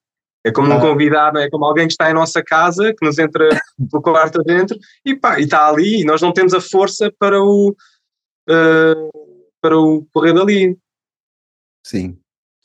[0.46, 0.78] É como ah.
[0.78, 3.50] um convidado, é como alguém que está em nossa casa, que nos entra
[3.92, 7.42] no quarto adentro e, pá, e está ali e nós não temos a força para
[7.42, 7.76] o,
[8.50, 10.78] uh, para o correr dali.
[11.84, 12.20] Sim,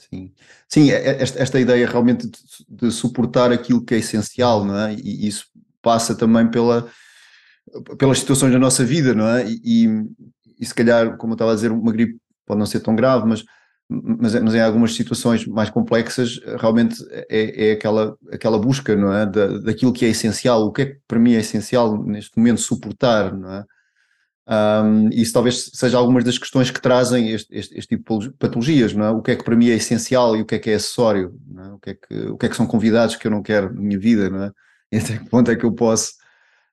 [0.09, 0.33] sim.
[0.69, 2.39] Sim, é, é, esta, esta ideia realmente de,
[2.69, 4.95] de, suportar aquilo que é essencial, não é?
[4.95, 5.47] E isso
[5.83, 6.89] passa também pela,
[7.99, 9.47] pelas situações da nossa vida, não é?
[9.47, 9.89] E, e,
[10.61, 13.27] e, se calhar, como eu estava a dizer, uma gripe pode não ser tão grave,
[13.27, 13.45] mas,
[13.89, 16.97] mas, mas em algumas situações mais complexas, realmente
[17.29, 19.27] é, é aquela, aquela busca, não é?
[19.27, 22.61] Da, daquilo que é essencial, o que é que para mim é essencial neste momento
[22.61, 23.65] suportar, não é?
[24.51, 28.93] Um, isso talvez seja algumas das questões que trazem este, este, este, tipo de patologias,
[28.93, 29.11] não é?
[29.11, 31.39] O que é que para mim é essencial e o que é que é acessório,
[31.57, 31.69] é?
[31.69, 33.81] O, que é que, o que é que são convidados que eu não quero na
[33.81, 34.53] minha vida, não é?
[34.91, 36.15] E até que ponto é que eu posso,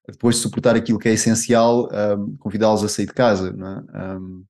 [0.07, 4.17] depois de suportar aquilo que é essencial, um, convidá-los a sair de casa, não é?
[4.17, 4.43] Um,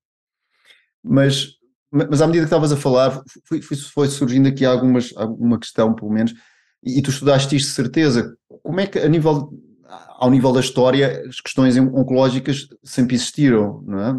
[1.03, 1.49] mas,
[1.91, 6.11] mas à medida que estavas a falar, foi, foi, surgindo aqui algumas, alguma questão, pelo
[6.11, 6.33] menos,
[6.81, 9.51] e, e tu estudaste isto de certeza, como é que a nível
[9.89, 14.13] ao nível da história, as questões oncológicas sempre existiram, não é?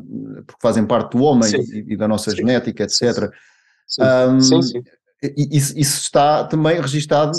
[0.47, 2.39] Porque fazem parte do homem e, e, da nossa sim.
[2.39, 3.31] genética, etc.
[3.87, 4.63] Sim, um, sim.
[4.63, 4.83] sim.
[5.21, 7.33] Isso, isso, está também registado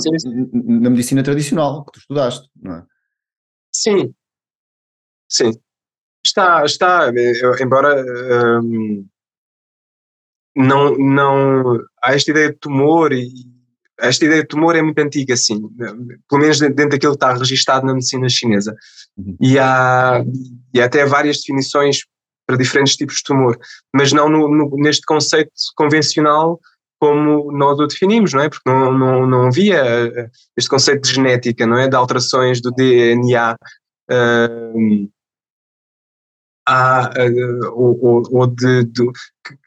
[0.53, 2.85] na medicina tradicional que tu estudaste, não é?
[3.73, 4.13] Sim,
[5.29, 5.51] sim.
[6.25, 7.09] Está, está,
[7.61, 8.03] embora
[8.61, 9.07] um,
[10.55, 13.29] não, não há esta ideia de tumor e
[13.99, 15.61] esta ideia de tumor é muito antiga, sim,
[16.29, 18.75] pelo menos dentro daquilo que está registado na medicina chinesa.
[19.17, 19.37] Uhum.
[19.41, 20.23] E, há,
[20.73, 21.99] e há até várias definições
[22.47, 23.59] para diferentes tipos de tumor,
[23.93, 26.59] mas não no, no, neste conceito convencional
[26.99, 28.49] como nós o definimos, não é?
[28.49, 31.87] Porque não, não, não havia eh, este conceito de genética, não é?
[31.87, 33.55] De alterações do DNA.
[34.11, 35.09] Uh,
[36.67, 39.05] há, uh, ou, ou de, de,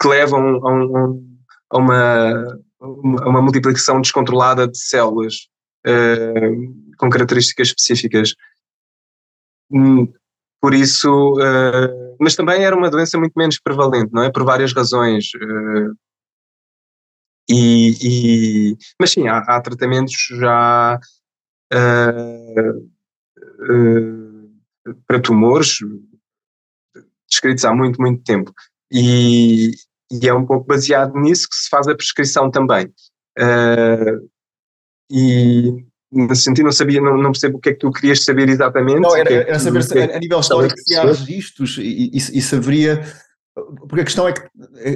[0.00, 1.38] que levam a, um,
[1.70, 5.48] a uma uma multiplicação descontrolada de células
[5.86, 8.34] uh, com características específicas.
[9.70, 10.12] Hum,
[10.60, 14.30] por isso, uh, mas também era uma doença muito menos prevalente, não é?
[14.30, 15.26] Por várias razões.
[15.34, 15.94] Uh,
[17.50, 21.00] e, e, mas sim, há, há tratamentos já
[25.06, 25.78] para tumores
[27.28, 28.52] descritos há muito, muito tempo.
[28.92, 29.72] E,
[30.12, 32.86] e é um pouco baseado nisso que se faz a prescrição também.
[33.38, 34.28] Uh,
[35.10, 38.48] e nesse sentido não sabia, não, não, percebo o que é que tu querias saber
[38.48, 39.00] exatamente.
[39.00, 42.16] Não, era, é era saber se, a, a nível histórico se há registros e, e,
[42.16, 43.02] e se haveria.
[43.54, 44.42] Porque a questão é que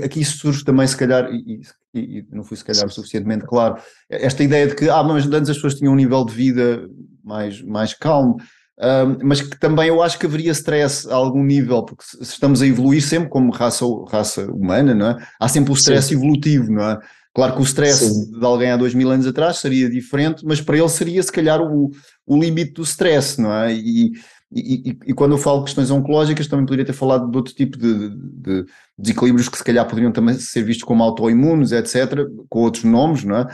[0.05, 1.61] aqui surge também, se calhar, e,
[1.95, 3.77] e, não fui se calhar suficientemente claro,
[4.09, 6.89] esta ideia de que, ah, mas antes as pessoas tinham um nível de vida
[7.23, 8.37] mais, mais calmo,
[8.79, 12.61] um, mas que também eu acho que haveria stress a algum nível, porque se estamos
[12.61, 15.17] a evoluir sempre como raça, raça humana, não é?
[15.41, 16.17] Há sempre o stress Sim.
[16.17, 16.99] evolutivo, não é?
[17.35, 18.31] Claro que o stress Sim.
[18.39, 21.61] de alguém há dois mil anos atrás seria diferente, mas para ele seria se calhar
[21.61, 21.91] o,
[22.27, 23.73] o limite do stress, não é?
[23.75, 24.13] E,
[24.53, 27.55] e, e, e, quando eu falo de questões oncológicas, também poderia ter falado de outro
[27.55, 28.67] tipo de, de, de
[28.97, 33.37] desequilíbrios que se calhar poderiam também ser vistos como autoimunes, etc., com outros nomes, não
[33.37, 33.47] é?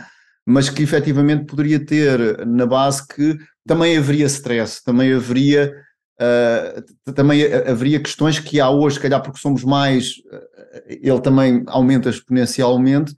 [0.46, 5.72] Mas que efetivamente poderia ter na base que também haveria stress, também haveria.
[6.20, 11.64] Uh, também haveria questões que há hoje, se calhar porque somos mais, uh, ele também
[11.66, 13.12] aumenta exponencialmente,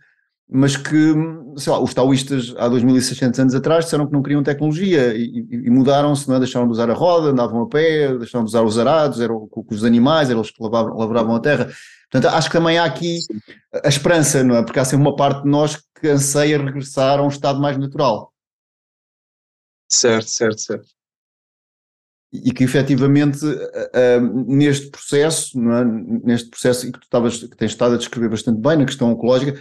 [0.48, 1.14] mas que,
[1.56, 5.70] sei lá, os taoístas há 2600 anos atrás disseram que não queriam tecnologia e, e,
[5.70, 6.38] mudaram-se, é?
[6.38, 9.64] deixaram de usar a roda, andavam a pé, deixaram de usar os arados, eram com,
[9.70, 11.68] os animais, eram os que lavravam a terra.
[12.14, 13.18] Portanto, acho que também há aqui
[13.84, 14.62] a esperança, não é?
[14.62, 18.32] Porque há sempre uma parte de nós que anseia regressar a um estado mais natural.
[19.90, 20.86] Certo, certo, certo.
[22.32, 25.84] E que efetivamente uh, neste processo, é?
[25.84, 29.10] neste processo, e que tu estavas, que tens estado a descrever bastante bem na questão
[29.10, 29.58] oncológica,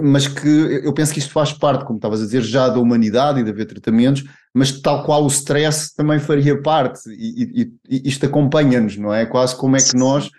[0.00, 0.48] mas que
[0.84, 3.50] eu penso que isto faz parte, como estavas a dizer, já da humanidade e de
[3.50, 4.22] haver tratamentos,
[4.54, 9.26] mas tal qual o stress também faria parte, e, e, e isto acompanha-nos, não é?
[9.26, 10.30] Quase como é que nós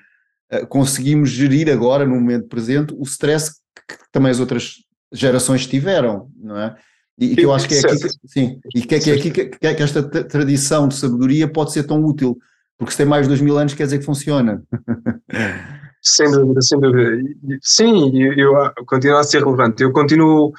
[0.67, 3.53] conseguimos gerir agora, no momento presente, o stress
[3.87, 4.77] que, também as outras
[5.11, 6.75] gerações tiveram, não é?
[7.19, 9.45] E que eu acho que é aqui, sim, e que é, que é aqui que,
[9.45, 12.37] que, é esta tradição de sabedoria pode ser tão útil,
[12.77, 14.63] porque se tem mais de dois mil anos quer dizer que funciona.
[16.01, 17.21] Sem dúvida, sem dúvida.
[17.61, 19.83] Sim, eu, eu continuo a ser relevante.
[19.83, 20.53] Eu continuo,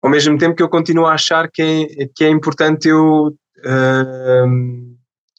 [0.00, 1.60] ao mesmo tempo que eu continuo a achar que
[1.98, 4.89] é, que é importante eu uh,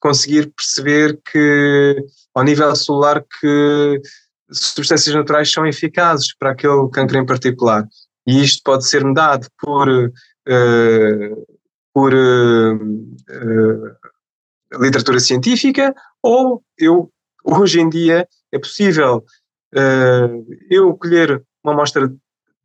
[0.01, 1.95] conseguir perceber que,
[2.33, 4.01] ao nível celular, que
[4.51, 7.87] substâncias naturais são eficazes para aquele cancro em particular.
[8.27, 11.47] E isto pode ser mudado por, uh,
[11.93, 13.95] por uh,
[14.79, 17.09] literatura científica ou eu,
[17.45, 19.23] hoje em dia, é possível
[20.69, 22.13] eu colher uma amostra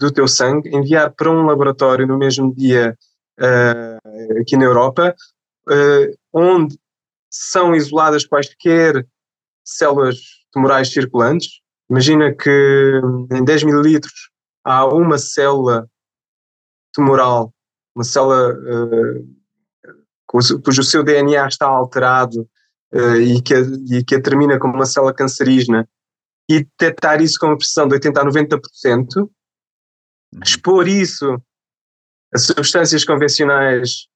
[0.00, 2.98] do teu sangue, enviar para um laboratório no mesmo dia
[4.40, 5.14] aqui na Europa,
[6.32, 6.76] onde
[7.30, 9.06] são isoladas quaisquer
[9.64, 10.18] células
[10.52, 11.60] tumorais circulantes.
[11.90, 13.00] Imagina que
[13.32, 14.30] em 10 mililitros
[14.64, 15.88] há uma célula
[16.92, 17.52] tumoral,
[17.94, 19.36] uma célula uh,
[20.26, 22.48] cujo seu DNA está alterado
[22.92, 23.60] uh, e, que a,
[23.90, 25.88] e que a termina como uma célula cancerígena,
[26.48, 29.28] e detectar isso com uma precisão de 80 a 90%, uhum.
[30.42, 31.40] expor isso
[32.32, 34.08] a substâncias convencionais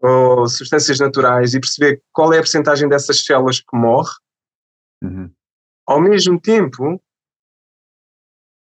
[0.00, 4.12] ou substâncias naturais e perceber qual é a percentagem dessas células que morre,
[5.02, 5.30] uhum.
[5.86, 7.00] ao mesmo tempo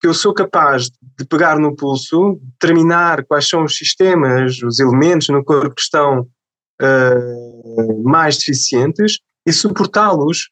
[0.00, 5.28] que eu sou capaz de pegar no pulso, determinar quais são os sistemas, os elementos
[5.28, 6.28] no corpo que estão
[6.82, 10.50] uh, mais deficientes e suportá-los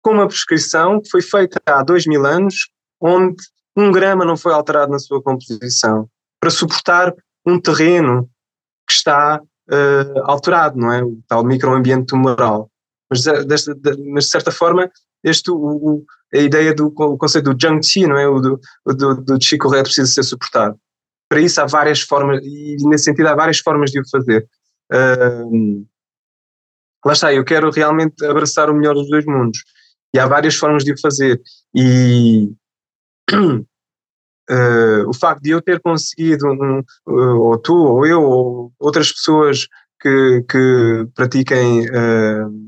[0.00, 2.70] com uma prescrição que foi feita há dois mil anos,
[3.00, 3.42] onde
[3.76, 6.08] um grama não foi alterado na sua composição,
[6.40, 7.12] para suportar
[7.44, 8.30] um terreno
[8.86, 9.40] que está
[9.70, 11.02] uh, alterado, não é?
[11.02, 12.70] O tal microambiente tumoral.
[13.10, 14.90] Mas, desta, de, mas de certa forma,
[15.22, 18.28] este, o, o, a ideia do o conceito do Jiangqi, não é?
[18.28, 20.78] O do, do, do chi correto precisa ser suportado.
[21.28, 24.46] Para isso há várias formas, e nesse sentido há várias formas de o fazer.
[24.92, 25.86] Uh,
[27.04, 29.58] lá está, eu quero realmente abraçar o melhor dos dois mundos.
[30.14, 31.40] E há várias formas de o fazer.
[31.74, 32.50] E
[34.50, 39.12] uh, o facto de eu ter conseguido, um, uh, ou tu, ou eu, ou outras
[39.12, 39.66] pessoas
[40.00, 42.64] que, que pratiquem uh,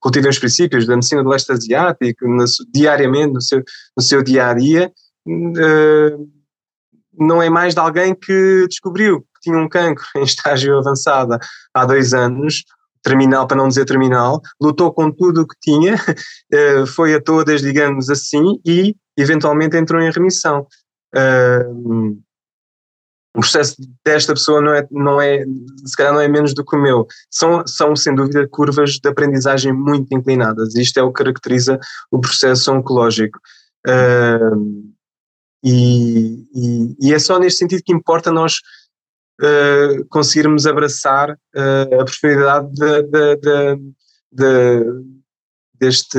[0.00, 3.62] cultivem os princípios da medicina do leste asiático no, diariamente, no seu,
[3.96, 4.90] no seu dia a dia,
[7.18, 11.36] não é mais de alguém que descobriu que tinha um cancro em estágio avançado
[11.74, 12.64] há dois anos,
[13.02, 15.96] terminal, para não dizer terminal, lutou com tudo o que tinha,
[16.94, 20.66] foi a todas, digamos assim, e eventualmente entrou em remissão.
[23.36, 25.44] O processo desta pessoa não é, não é,
[25.84, 27.06] se calhar não é menos do que o meu.
[27.28, 30.74] São, são sem dúvida, curvas de aprendizagem muito inclinadas.
[30.76, 31.78] Isto é o que caracteriza
[32.12, 33.40] o processo oncológico.
[35.64, 38.56] E, e, e, é só neste sentido que importa nós
[39.40, 43.76] uh, conseguirmos abraçar uh, a prosperidade de, de,
[44.30, 44.84] de,
[45.80, 46.18] deste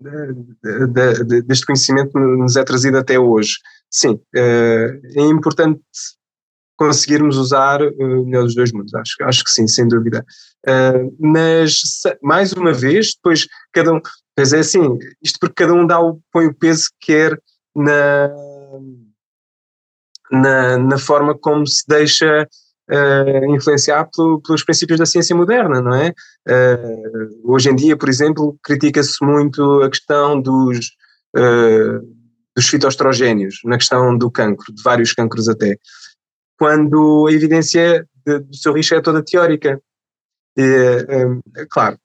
[0.00, 3.54] de, de, de, deste conhecimento nos é trazido até hoje.
[3.90, 5.80] Sim, é importante
[6.76, 10.24] conseguirmos usar o melhor dos dois mundos, acho, acho que sim, sem dúvida.
[11.18, 11.80] mas,
[12.22, 14.00] mais uma vez, depois cada um,
[14.34, 17.40] pois é assim, isto porque cada um dá o, põe o peso que quer
[17.74, 18.30] na,
[20.30, 22.46] na, na forma como se deixa
[22.90, 26.14] uh, influenciar pelo, pelos princípios da ciência moderna, não é?
[26.48, 30.78] Uh, hoje em dia, por exemplo, critica-se muito a questão dos,
[31.36, 32.00] uh,
[32.54, 35.76] dos fitoestrogénios, na questão do cancro, de vários cancros até,
[36.58, 39.80] quando a evidência de, do seu risco é toda teórica.
[40.58, 41.26] É,
[41.70, 41.98] claro,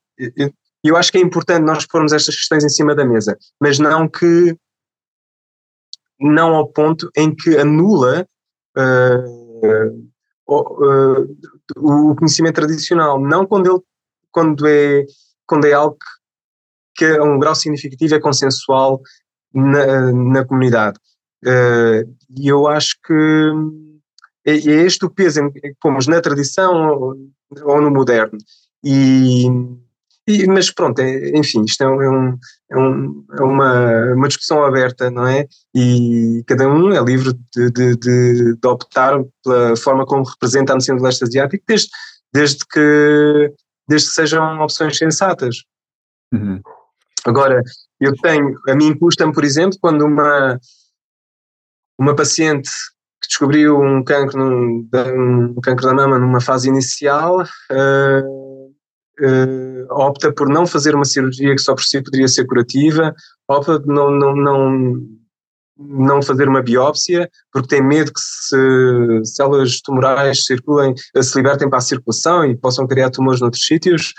[0.84, 4.10] eu acho que é importante nós pormos estas questões em cima da mesa, mas não
[4.10, 4.58] que
[6.20, 8.28] não ao ponto em que anula
[8.78, 10.12] uh,
[10.48, 11.38] uh,
[11.78, 13.80] o conhecimento tradicional, não quando ele
[14.32, 15.06] quando é
[15.46, 15.98] quando é algo
[16.96, 19.02] que a um grau significativo é consensual
[19.54, 20.98] na, na comunidade.
[22.30, 23.14] E eu acho que
[24.46, 27.16] é, é este o peso que pomos na tradição ou,
[27.64, 28.38] ou no moderno.
[28.84, 29.48] E,
[30.32, 35.10] e, mas pronto, é, enfim, isto é, um, é, um, é, uma, uma discussão aberta,
[35.12, 35.48] não é?
[35.76, 40.76] E cada um é livre de, de, de, de optar pela forma como representa a
[40.76, 41.90] noção do leste asiático, desde,
[42.34, 43.54] desde, que,
[43.88, 45.58] desde que sejam opções sensatas.
[46.34, 46.62] Uhum.
[47.26, 47.62] Agora,
[48.00, 50.60] eu tenho, a mim custa-me, por exemplo, quando uma,
[52.00, 52.70] uma paciente
[53.22, 54.90] que descobriu um cancro, num,
[55.56, 58.41] um cancro da mama numa fase inicial, uh,
[59.20, 63.14] uh, opta por não fazer uma cirurgia que só por si poderia ser curativa,
[63.48, 65.02] opta por não, não, não,
[65.78, 71.80] não fazer uma biópsia, porque tem medo que se células tumorais circulem, se libertem para
[71.80, 74.14] a circulação e possam criar tumores noutros sítios,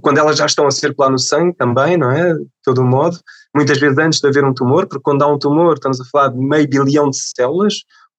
[0.00, 2.34] quando elas já estão a circular no sangue também, não é?
[2.34, 3.18] De todo modo,
[3.54, 6.28] muitas vezes antes de haver um tumor, porque quando há um tumor estamos a falar
[6.28, 7.74] de meio bilhão de células,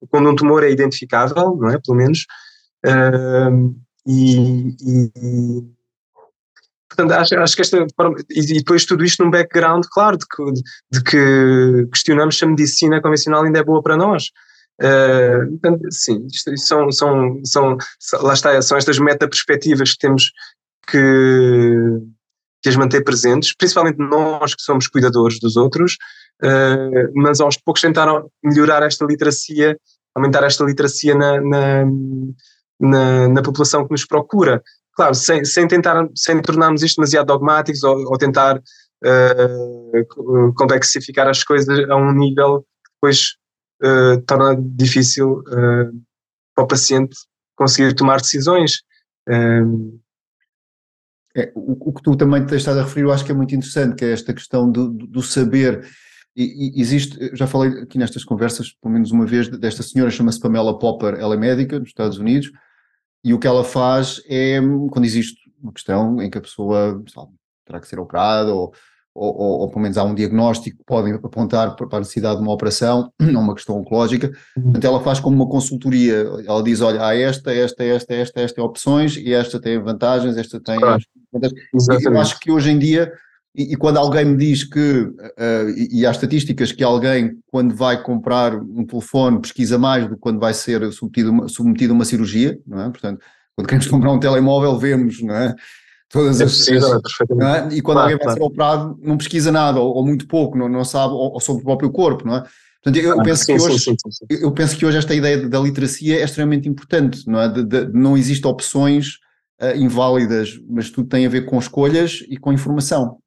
[0.09, 1.80] quando um tumor é identificável, não é?
[1.80, 2.25] Pelo menos.
[2.86, 3.75] Uh,
[4.05, 5.63] e, e,
[6.90, 7.86] Portanto, acho, acho que esta
[8.30, 10.62] e depois tudo isto num background, claro, de que,
[10.92, 14.32] de que questionamos se a medicina convencional ainda é boa para nós.
[14.82, 17.78] Uh, portanto, sim, isto são, são, são,
[18.22, 20.32] lá está, são estas meta-perspectivas que temos
[20.90, 22.00] que,
[22.64, 25.98] que as manter presentes, principalmente nós que somos cuidadores dos outros,
[26.42, 29.78] uh, mas aos poucos tentaram melhorar esta literacia,
[30.16, 31.86] aumentar esta literacia na, na,
[32.80, 34.64] na, na população que nos procura
[35.00, 41.41] claro, sem, sem tentar, sem tornarmos isto demasiado dogmáticos ou, ou tentar uh, complexificar as
[41.41, 43.38] coisas a um nível que depois
[43.82, 45.89] uh, torna difícil uh,
[46.54, 47.16] para o paciente
[47.56, 48.82] conseguir tomar decisões.
[51.36, 53.56] É, o, o, que tu também tens estado a referir, eu acho que é muito
[53.56, 55.88] interessante, que é esta questão do, do saber.
[56.36, 60.41] E, e existe, já falei aqui nestas conversas, pelo menos uma vez, desta senhora, chama-se
[60.41, 62.52] Pamela Popper, ela é médica nos Estados Unidos,
[63.24, 64.59] e o que ela faz é,
[64.91, 67.32] quando existe uma questão em que a pessoa sabe,
[67.65, 68.74] terá que ser operada ou,
[69.13, 72.53] ou, ou, ou, pelo menos há um diagnóstico, podem apontar para a necessidade de uma
[72.53, 74.63] operação, não uma questão oncológica, uhum.
[74.63, 76.15] portanto ela faz como uma consultoria,
[76.45, 80.59] ela diz, olha, há esta, esta, esta, esta, esta opções e esta tem vantagens, esta
[80.59, 80.80] tem...
[80.80, 81.01] Claro.
[81.34, 83.11] E eu acho que hoje em dia
[83.56, 87.76] e, e, quando alguém me diz que, uh, e, e, há estatísticas que alguém, quando
[87.76, 92.06] vai comprar um telefone, pesquisa mais do que quando vai ser submetido, submetido a uma
[92.06, 92.89] cirurgia, não é?
[92.89, 93.20] Portanto,
[93.56, 95.56] quando queremos comprar um telemóvel, vemos, não é?
[96.10, 96.58] Todas é as.
[96.58, 97.02] Possível.
[97.41, 97.74] É?
[97.74, 98.34] E quando claro, alguém vai claro.
[98.34, 101.62] ser operado, não pesquisa nada, ou, ou muito pouco, não, não sabe, ou, ou, sobre
[101.62, 102.43] o próprio corpo, não é?
[102.84, 105.50] Portanto, eu, ah, penso sim, que hoje, sim, sim, eu penso que hoje esta ideia
[105.50, 107.50] da literacia é extremamente importante, não é?
[107.50, 109.18] De, de, não existem opções
[109.62, 113.18] uh, inválidas, mas tudo tem a ver com escolhas e com informação.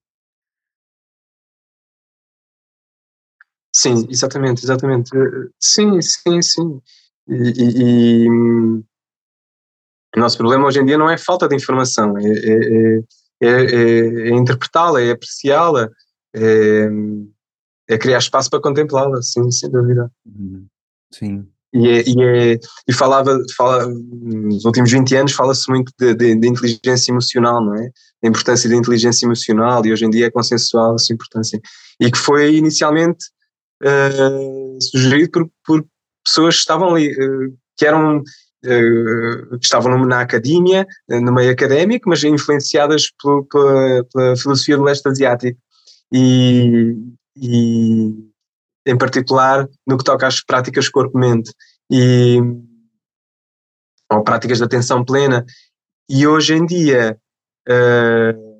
[3.83, 5.11] Sim, exatamente, exatamente.
[5.59, 6.81] Sim, sim, sim.
[7.29, 12.23] E, e, e, o nosso problema hoje em dia não é falta de informação, é,
[12.23, 13.03] é,
[13.41, 15.91] é, é, é interpretá-la, é apreciá-la,
[16.33, 16.89] é,
[17.89, 20.09] é, criar espaço para contemplá-la, sim, sem dúvida.
[20.27, 20.67] Uhum.
[21.13, 21.49] Sim.
[21.75, 26.37] E, é, e, é, e falava, fala, nos últimos 20 anos fala-se muito de, de,
[26.37, 27.91] de, inteligência emocional, não é?
[28.23, 31.61] A importância da inteligência emocional e hoje em dia é consensual essa importância.
[31.99, 33.25] E que foi inicialmente
[33.83, 35.87] uh, sugerido por, por,
[36.25, 42.09] pessoas que estavam ali, uh, que eram uh, que estavam na academia, no meio académico,
[42.09, 45.59] mas influenciadas pela, pela, pela filosofia do leste asiático.
[46.13, 46.95] E,
[47.37, 48.33] e,
[48.87, 51.53] em particular no que toca às práticas corpo-mente
[51.91, 52.39] e
[54.11, 55.45] ou práticas de atenção plena
[56.09, 57.19] e hoje em dia
[57.69, 58.52] uh,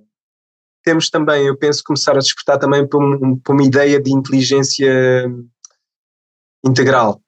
[0.83, 5.31] temos também, eu penso, começar a despertar também para, um, para uma ideia de inteligência
[6.65, 7.21] integral.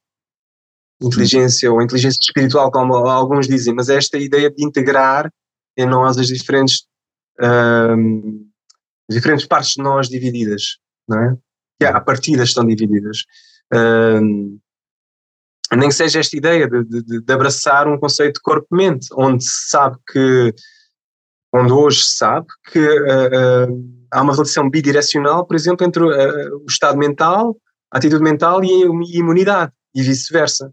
[1.02, 5.30] Inteligência ou inteligência espiritual, como alguns dizem, mas esta ideia de integrar
[5.76, 6.86] em nós as diferentes,
[7.40, 8.48] um,
[9.08, 10.78] as diferentes partes de nós divididas,
[11.08, 11.36] não é?
[11.80, 13.24] Que a partida estão divididas.
[13.72, 14.58] Um,
[15.76, 19.68] nem que seja esta ideia de, de, de abraçar um conceito de corpo-mente, onde se
[19.68, 20.54] sabe que,
[21.54, 26.56] onde hoje se sabe que uh, uh, há uma relação bidirecional, por exemplo, entre uh,
[26.56, 27.56] o estado mental,
[27.92, 28.86] a atitude mental e a
[29.16, 30.72] imunidade, e vice-versa.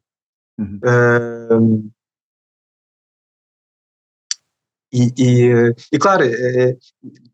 [0.60, 1.92] Uhum.
[4.92, 6.24] E, e, e, claro,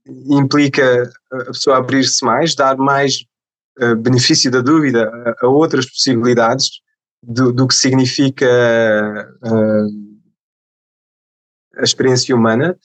[0.05, 3.25] implica a pessoa abrir-se mais, dar mais
[3.99, 6.81] benefício da dúvida a, a outras possibilidades
[7.23, 8.45] do, do que significa
[11.75, 12.77] a experiência humana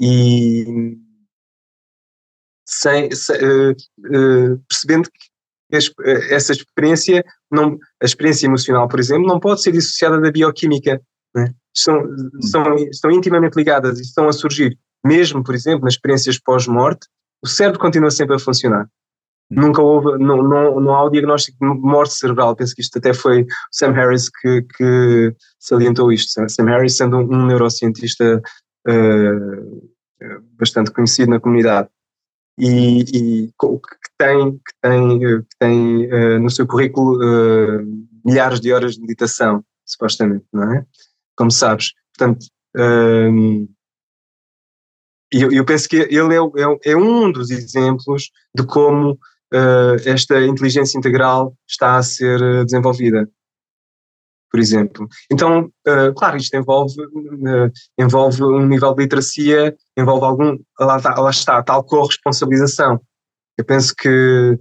[0.00, 0.96] e
[2.66, 5.34] sem, sem uh, percebendo que
[6.30, 11.00] essa experiência, não, a experiência emocional, por exemplo, não pode ser dissociada da bioquímica.
[11.34, 11.52] Né?
[11.74, 12.00] São,
[12.42, 14.78] são, estão intimamente ligadas e estão a surgir.
[15.04, 17.08] Mesmo, por exemplo, nas experiências pós-morte,
[17.42, 18.88] o cérebro continua sempre a funcionar.
[19.50, 22.56] Nunca houve, não, não, não há o diagnóstico de morte cerebral.
[22.56, 26.48] Penso que isto até foi Sam Harris que, que salientou isto.
[26.48, 28.40] Sam Harris, sendo um, um neurocientista
[28.88, 29.92] uh,
[30.58, 31.88] bastante conhecido na comunidade
[32.58, 38.72] e, e que tem, que tem, que tem uh, no seu currículo uh, milhares de
[38.72, 40.84] horas de meditação, supostamente, não é?
[41.36, 41.92] Como sabes.
[42.16, 43.68] Portanto, um,
[45.32, 50.40] eu, eu penso que ele é, é, é um dos exemplos de como uh, esta
[50.42, 53.28] inteligência integral está a ser eh, desenvolvida,
[54.54, 55.08] por exemplo.
[55.32, 61.20] Então, uh, claro, isto envolve, uh, envolve um nível de literacia, envolve algum, lá está,
[61.20, 63.00] lá está tal corresponsabilização.
[63.58, 64.56] Eu penso que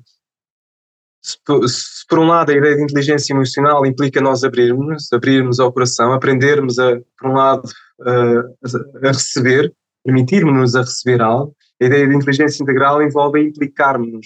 [1.21, 1.37] se,
[1.67, 6.11] se, por um lado a ideia de inteligência emocional implica nós abrirmos, abrirmos a operação,
[6.11, 7.69] aprendermos a, por um lado,
[8.01, 9.71] a, a receber,
[10.03, 14.25] permitirmos-nos a receber algo, a ideia de inteligência integral envolve implicarmos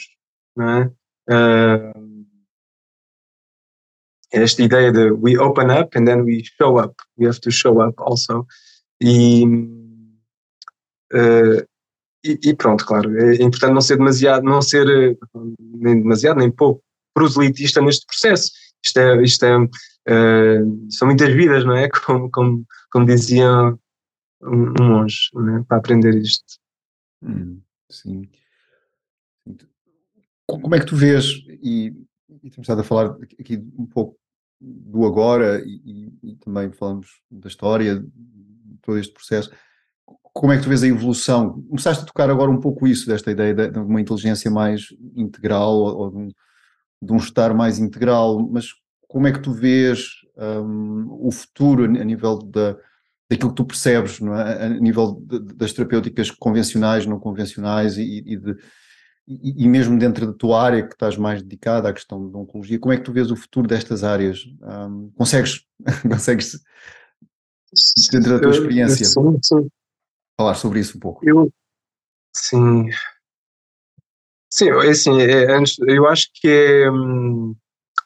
[0.62, 0.90] é?
[4.38, 6.96] Uh, esta ideia de we open up and then we show up.
[7.18, 8.46] We have to show up also.
[9.02, 9.46] E,
[11.14, 11.66] uh,
[12.24, 15.18] e, e, pronto, claro, é importante não ser demasiado, não ser
[15.60, 16.84] nem demasiado nem pouco
[17.14, 18.52] proselitista neste processo.
[18.86, 21.90] Isto é, isto é uh, são muitas vidas, não é?
[22.06, 23.50] Como, como, como dizia
[24.42, 25.64] um, um monge, é?
[25.64, 26.60] para aprender isto.
[27.24, 28.30] Hum, sim.
[30.46, 31.26] Como é que tu vês,
[31.62, 31.94] e,
[32.44, 34.18] e temos estado a falar aqui um pouco
[34.60, 38.04] do agora e, e, também falamos da história,
[38.82, 39.52] todo este processo,
[40.34, 41.62] como é que tu vês a evolução?
[41.64, 46.12] Começaste a tocar agora um pouco isso, desta ideia de uma inteligência mais integral ou
[46.12, 46.28] de um,
[47.02, 48.68] de um estar mais integral, mas
[49.08, 52.78] como é que tu vês um, o futuro a nível da,
[53.30, 54.66] daquilo que tu percebes, é?
[54.66, 58.56] a nível de, das terapêuticas convencionais, não convencionais e, e de
[59.28, 62.80] e, e, mesmo dentro da tua área que estás mais dedicada à questão da oncologia,
[62.80, 64.46] como é que tu vês o futuro destas áreas?
[64.62, 65.66] Um, consegues,
[66.10, 66.62] consegues
[68.12, 69.68] dentro da tua experiência sim, sim.
[70.40, 71.28] falar sobre isso um pouco?
[71.28, 71.52] Eu,
[72.34, 72.90] sim,
[74.50, 75.58] sim, é assim, é,
[75.88, 77.54] eu acho que é, hum,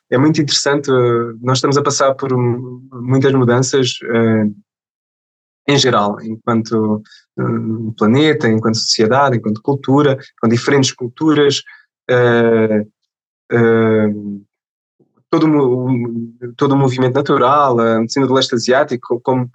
[0.10, 0.90] é muito interessante,
[1.40, 4.56] nós estamos a passar por muitas mudanças uh,
[5.68, 7.02] em geral, enquanto
[7.38, 11.62] uh, planeta, enquanto sociedade, enquanto cultura, com diferentes culturas,
[12.10, 12.82] uh,
[13.54, 14.46] uh,
[15.30, 19.50] todo, o, todo o movimento natural, a medicina do leste asiático, como,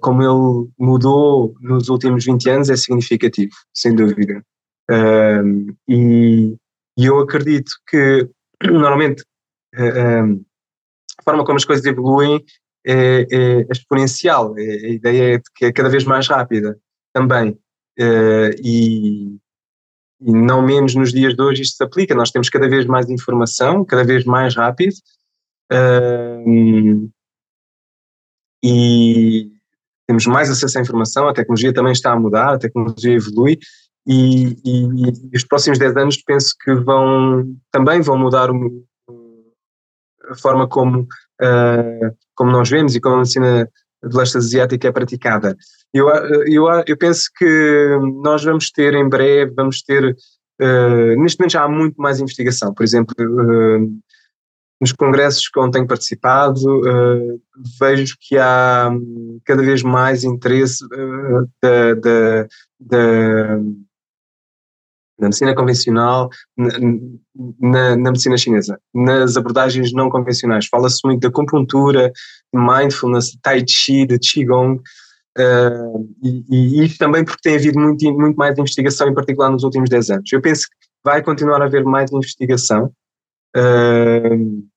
[0.00, 4.42] como ele mudou nos últimos 20 anos, é significativo, sem dúvida.
[5.88, 6.56] e,
[6.96, 8.28] e eu acredito que,
[8.62, 9.24] normalmente,
[9.74, 12.44] a forma como as coisas evoluem
[12.86, 16.78] é, é exponencial, é, a ideia é que é cada vez mais rápida
[17.12, 17.50] também.
[17.98, 19.36] Uh, e,
[20.20, 22.14] e, não menos nos dias de hoje isto se aplica.
[22.14, 24.94] Nós temos cada vez mais informação, cada vez mais rápido.
[28.62, 29.50] E
[30.06, 33.58] temos mais acesso à informação, a tecnologia também está a mudar, a tecnologia evolui.
[34.06, 38.84] E, e, e os próximos 10 anos penso que vão também vão mudar o,
[40.30, 43.68] a forma como, uh, como nós vemos e como a medicina
[44.02, 45.56] do leste asiático é praticada.
[45.92, 46.08] Eu,
[46.46, 51.62] eu, eu penso que nós vamos ter em breve, vamos ter, uh, neste momento já
[51.62, 53.98] há muito mais investigação, por exemplo, uh,
[54.80, 57.40] nos congressos onde tenho participado, uh,
[57.80, 58.90] vejo que há
[59.44, 60.84] cada vez mais interesse
[61.62, 62.46] da, da,
[62.80, 63.60] da,
[65.24, 66.70] na medicina convencional, na,
[67.60, 68.78] na, na, medicina chinesa.
[68.94, 72.12] Nas abordagens não convencionais, fala-se muito da acupuntura,
[72.54, 74.80] mindfulness, tai chi, de qigong,
[75.38, 79.88] uh, e, e também porque tem havido muito, muito mais investigação, em particular nos últimos
[79.88, 80.32] 10 anos.
[80.32, 82.92] Eu penso que vai continuar a haver mais investigação,
[83.56, 84.68] uh,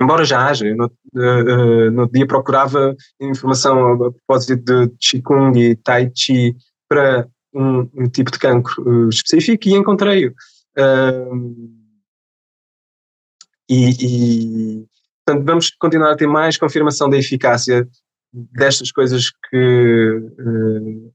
[0.00, 0.66] embora já haja.
[0.66, 6.54] Eu no, uh, no dia procurava informação a propósito de Qigong e Tai Chi
[6.88, 10.30] para um, um tipo de cancro uh, específico e encontrei-o.
[10.78, 11.80] Uh,
[13.68, 14.86] e, e,
[15.24, 17.88] portanto, vamos continuar a ter mais confirmação da eficácia
[18.32, 21.12] destas coisas que, uh,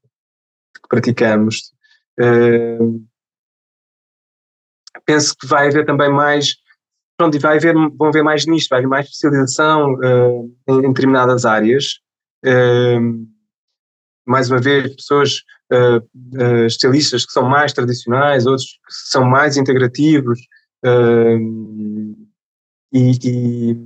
[0.82, 1.74] que praticamos.
[2.20, 3.06] Uh,
[5.06, 6.56] penso que vai haver também mais,
[7.18, 11.46] pronto, vai haver, vão haver mais nisto, vai haver mais especialização uh, em, em, determinadas
[11.46, 12.00] áreas.
[14.26, 15.98] Mais uma vez, pessoas uh,
[16.42, 20.40] uh, estilistas que são mais tradicionais, outros que são mais integrativos,
[20.86, 21.38] uh,
[22.92, 23.78] e,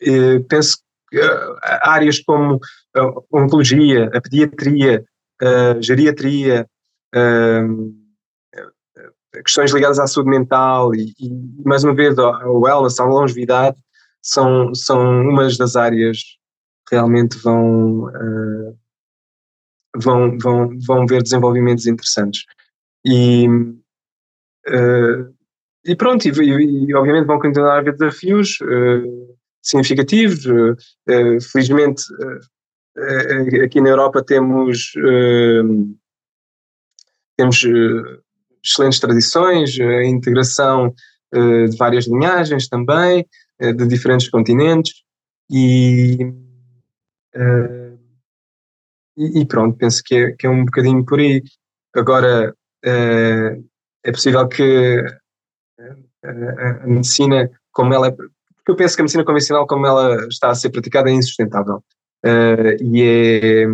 [0.00, 0.78] e penso
[1.10, 1.18] que
[1.62, 2.60] áreas como
[2.94, 5.04] a oncologia, a pediatria,
[5.40, 6.68] a geriatria,
[9.42, 11.30] questões ligadas à saúde mental e, e
[11.64, 13.78] mais uma vez ao wellness, à longevidade,
[14.20, 16.18] são, são umas das áreas
[16.94, 18.78] realmente vão uh,
[19.96, 22.44] vão, vão, vão ver desenvolvimentos interessantes.
[23.04, 25.34] E, uh,
[25.84, 30.44] e pronto, e, e, obviamente vão continuar a haver desafios uh, significativos.
[31.52, 32.02] Felizmente,
[33.64, 34.92] aqui na Europa temos,
[37.34, 37.64] temos
[38.62, 40.94] excelentes tradições, a integração
[41.32, 43.26] de várias linhagens também,
[43.58, 45.02] de diferentes continentes,
[45.50, 46.18] e
[49.16, 51.42] e, e, pronto, penso que é, que é um bocadinho por aí.
[51.94, 52.54] Agora,
[52.84, 53.58] é,
[54.04, 55.02] é possível que
[56.24, 58.10] a, a, a, medicina, como ela é.
[58.10, 61.82] Porque eu penso que a medicina convencional, como ela está a ser praticada, é insustentável.
[62.24, 63.66] Uh, e, é,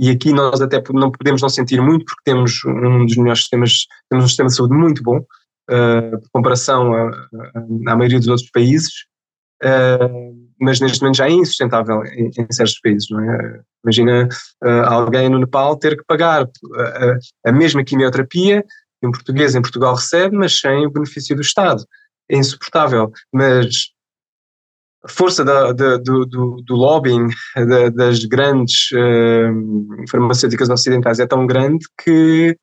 [0.00, 3.86] e aqui nós até não podemos não sentir muito, porque temos um dos melhores sistemas,
[4.08, 6.92] temos um sistema de saúde muito bom, uh, por comparação
[7.86, 9.06] à maioria dos outros países.
[9.62, 10.29] Uh,
[10.60, 13.60] mas neste momento já é insustentável em, em certos países, não é?
[13.84, 14.28] Imagina
[14.62, 18.62] uh, alguém no Nepal ter que pagar a, a, mesma quimioterapia
[19.00, 21.82] que um português em Portugal recebe, mas sem o benefício do Estado.
[22.30, 23.68] É insuportável, mas
[25.02, 31.26] a força da, da, do, do, do, lobbying da, das grandes uh, farmacêuticas ocidentais é
[31.26, 32.54] tão grande que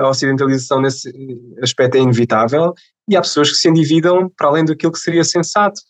[0.00, 1.10] a ocidentalização nesse
[1.62, 2.74] aspecto é inevitável
[3.08, 5.80] e há pessoas que se endividam para além daquilo que seria sensato.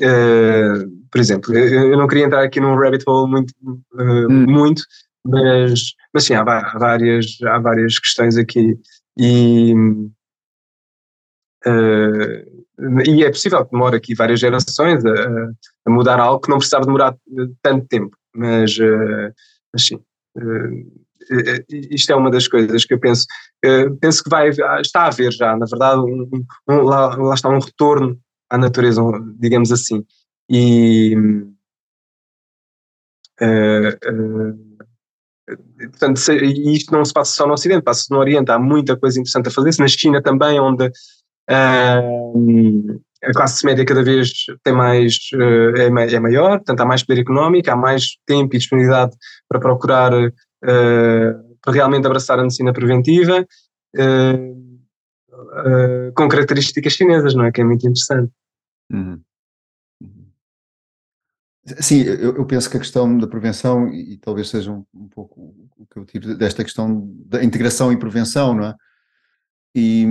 [0.00, 4.46] Uh, por exemplo, eu não queria entrar aqui num rabbit hole muito, uh, hum.
[4.48, 4.82] muito
[5.24, 8.76] mas, mas sim, há, há, várias, há várias questões aqui
[9.16, 9.72] e,
[11.64, 15.12] uh, e é possível que demore aqui várias gerações a,
[15.86, 17.16] a, mudar algo que não precisava demorar
[17.62, 18.76] tanto tempo, mas,
[19.72, 20.00] mas sim.
[21.70, 23.24] isto é uma das coisas que eu penso.
[24.00, 24.50] penso que vai,
[24.80, 26.28] está a haver já, na verdade, um,
[26.68, 29.00] um, lá, lá está um retorno à natureza,
[29.38, 30.04] digamos assim.
[30.48, 31.16] E.
[33.40, 34.56] Uh, uh,
[35.90, 39.18] portanto, se, isto não se passa só no Ocidente, passa-se no Oriente, há muita coisa
[39.18, 44.30] interessante a fazer-se, na China também, onde uh, a classe média cada vez
[44.62, 45.18] tem mais,
[45.76, 49.16] é, é, maior, portanto há mais poder económico, há mais tempo e disponibilidade
[49.48, 50.12] para procurar,
[50.60, 53.44] para realmente abraçar a medicina preventiva,
[56.14, 57.52] com características chinesas, não é?
[57.52, 58.32] Que é muito interessante.
[58.92, 59.20] Uhum.
[60.02, 60.26] uhum.
[61.80, 65.08] Sim, eu, eu, penso que a questão da prevenção, e, e talvez seja um, um,
[65.08, 68.74] pouco o que eu tiro desta questão da integração e prevenção, não é?
[69.74, 70.06] E,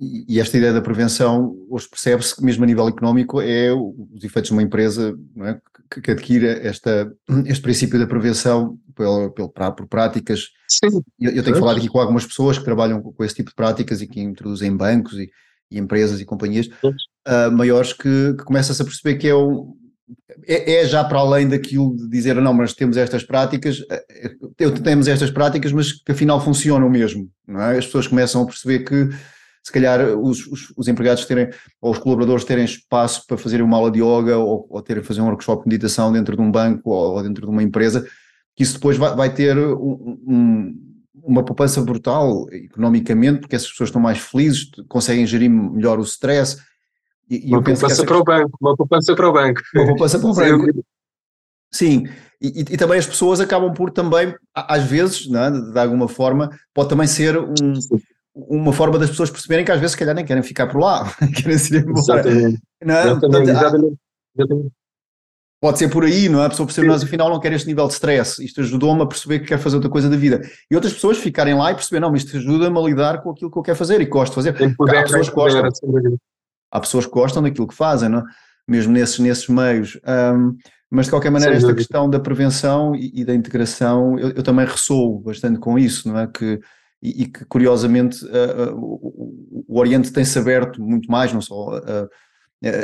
[0.00, 4.48] e esta ideia da prevenção, hoje percebe-se que mesmo a nível económico é os efeitos
[4.48, 5.60] de uma empresa é?
[5.90, 7.10] Que, que adquire esta,
[7.46, 10.48] este princípio da prevenção pelo, pelo, por práticas.
[10.68, 11.00] Sim.
[11.20, 14.00] Eu, eu tenho falado aqui com algumas pessoas que trabalham com esse tipo de práticas
[14.00, 15.30] e que introduzem bancos e,
[15.70, 19.74] e empresas e companhias uh, maiores que, que começa-se a perceber que é, um,
[20.46, 23.78] é, é, já para além daquilo de dizer não, mas temos estas práticas,
[24.58, 27.78] eu temos estas práticas, mas que afinal funcionam mesmo, não é?
[27.78, 29.10] As pessoas começam a perceber que
[29.62, 33.76] se calhar os, os, os empregados terem, ou os colaboradores terem espaço para fazerem uma
[33.76, 36.90] aula de yoga ou, ou terem fazer um workshop de meditação dentro de um banco
[36.90, 38.06] ou, ou dentro de uma empresa,
[38.56, 40.88] que isso depois vai, vai ter um, um
[41.28, 46.56] uma poupança brutal economicamente, porque essas pessoas estão mais felizes, conseguem gerir melhor o stress.
[47.28, 49.60] E, uma poupança para o banco, uma poupança para o banco.
[49.74, 50.84] Uma poupança para o banco.
[51.70, 52.08] Sim,
[52.40, 55.50] e, e, também as pessoas acabam por também, às vezes, é?
[55.50, 57.74] de alguma forma, pode também ser um,
[58.34, 61.12] uma forma das pessoas perceberem que às vezes, se calhar, nem querem ficar por lá,
[61.34, 61.98] querem ir embora.
[61.98, 62.62] Exatamente.
[62.84, 63.00] Não é?
[63.00, 63.98] exatamente, Portanto, exatamente.
[64.36, 64.72] exatamente.
[65.60, 66.46] Pode ser por aí, não é?
[66.46, 68.44] A pessoa percebe, mas afinal não quer este nível de stress.
[68.44, 70.40] Isto ajudou-me a perceber que quer fazer outra coisa da vida.
[70.70, 73.50] E outras pessoas ficarem lá e perceber, não, mas isto ajuda-me a lidar com aquilo
[73.50, 74.50] que eu quero fazer e gosto de fazer.
[74.50, 75.68] Há pessoas que gostam.
[76.70, 78.22] Há pessoas que gostam daquilo que fazem, não é?
[78.68, 79.98] Mesmo nesses, nesses meios.
[80.06, 80.56] Um,
[80.90, 84.64] mas de qualquer maneira, esta questão da prevenção e, e da integração, eu, eu, também
[84.64, 86.26] ressoo bastante com isso, não é?
[86.26, 86.60] Que,
[87.02, 91.78] e, e que curiosamente uh, o, o, Oriente tem-se aberto muito mais, não só.
[91.78, 92.08] Uh,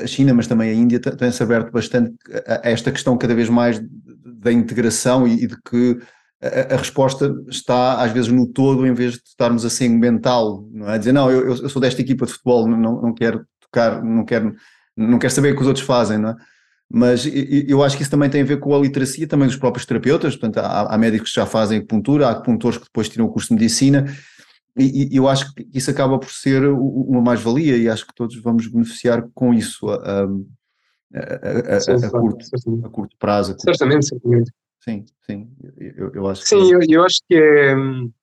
[0.02, 2.14] a China, mas também a Índia, tem-se aberto bastante
[2.46, 3.82] a esta questão cada vez mais
[4.24, 5.98] da integração e de que
[6.40, 10.98] a, resposta está às vezes no todo em vez de estarmos a segmentá-lo, não é?
[10.98, 14.54] Dizer, não, eu, eu sou desta equipa de futebol, não, não quero tocar, não quero,
[14.96, 16.36] não quero saber o que os outros fazem, não é?
[16.92, 19.86] Mas eu acho que isso também tem a ver com a literacia também dos próprios
[19.86, 23.30] terapeutas, portanto há, há médicos que já fazem acupuntura, há acupuntores que depois tiram o
[23.30, 24.06] curso de medicina
[24.76, 28.36] e, e, eu acho que isso acaba por ser uma mais-valia e acho que todos
[28.40, 30.22] vamos beneficiar com isso a, a,
[31.14, 33.52] a, a curto, curto prazo.
[33.52, 34.52] Curto certamente, certamente.
[34.84, 35.48] Sim, sim,
[35.78, 36.74] eu, eu acho Sim, que...
[36.74, 37.74] eu, eu, acho que é,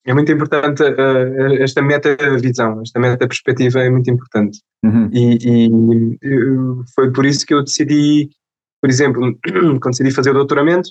[0.05, 4.59] é muito importante uh, esta meta-visão, esta meta-perspectiva é muito importante.
[4.83, 5.09] Uhum.
[5.11, 8.29] E, e, foi por isso que eu decidi,
[8.81, 9.37] por exemplo,
[9.79, 10.89] quando decidi fazer o doutoramento,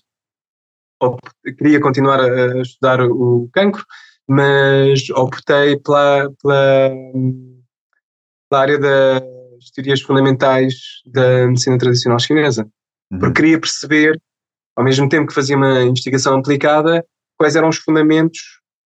[1.58, 3.84] queria continuar a estudar o cancro,
[4.28, 6.90] mas optei pela, pela,
[8.48, 10.74] pela área das teorias fundamentais
[11.06, 12.68] da medicina tradicional chinesa,
[13.10, 13.18] uhum.
[13.18, 14.20] porque queria perceber,
[14.76, 17.04] ao mesmo tempo que fazia uma investigação aplicada,
[17.36, 18.38] quais eram os fundamentos,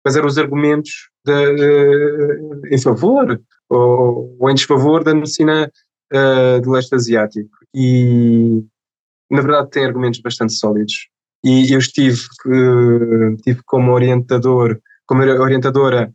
[0.03, 0.91] quais eram os argumentos
[1.25, 5.71] de, de, em favor ou, ou, em desfavor da medicina
[6.13, 7.49] uh, do leste asiático.
[7.73, 8.63] E,
[9.33, 11.09] na verdade, tem argumentos bastante sólidos.
[11.43, 16.13] E eu estive, uh, tive como orientador como orientadora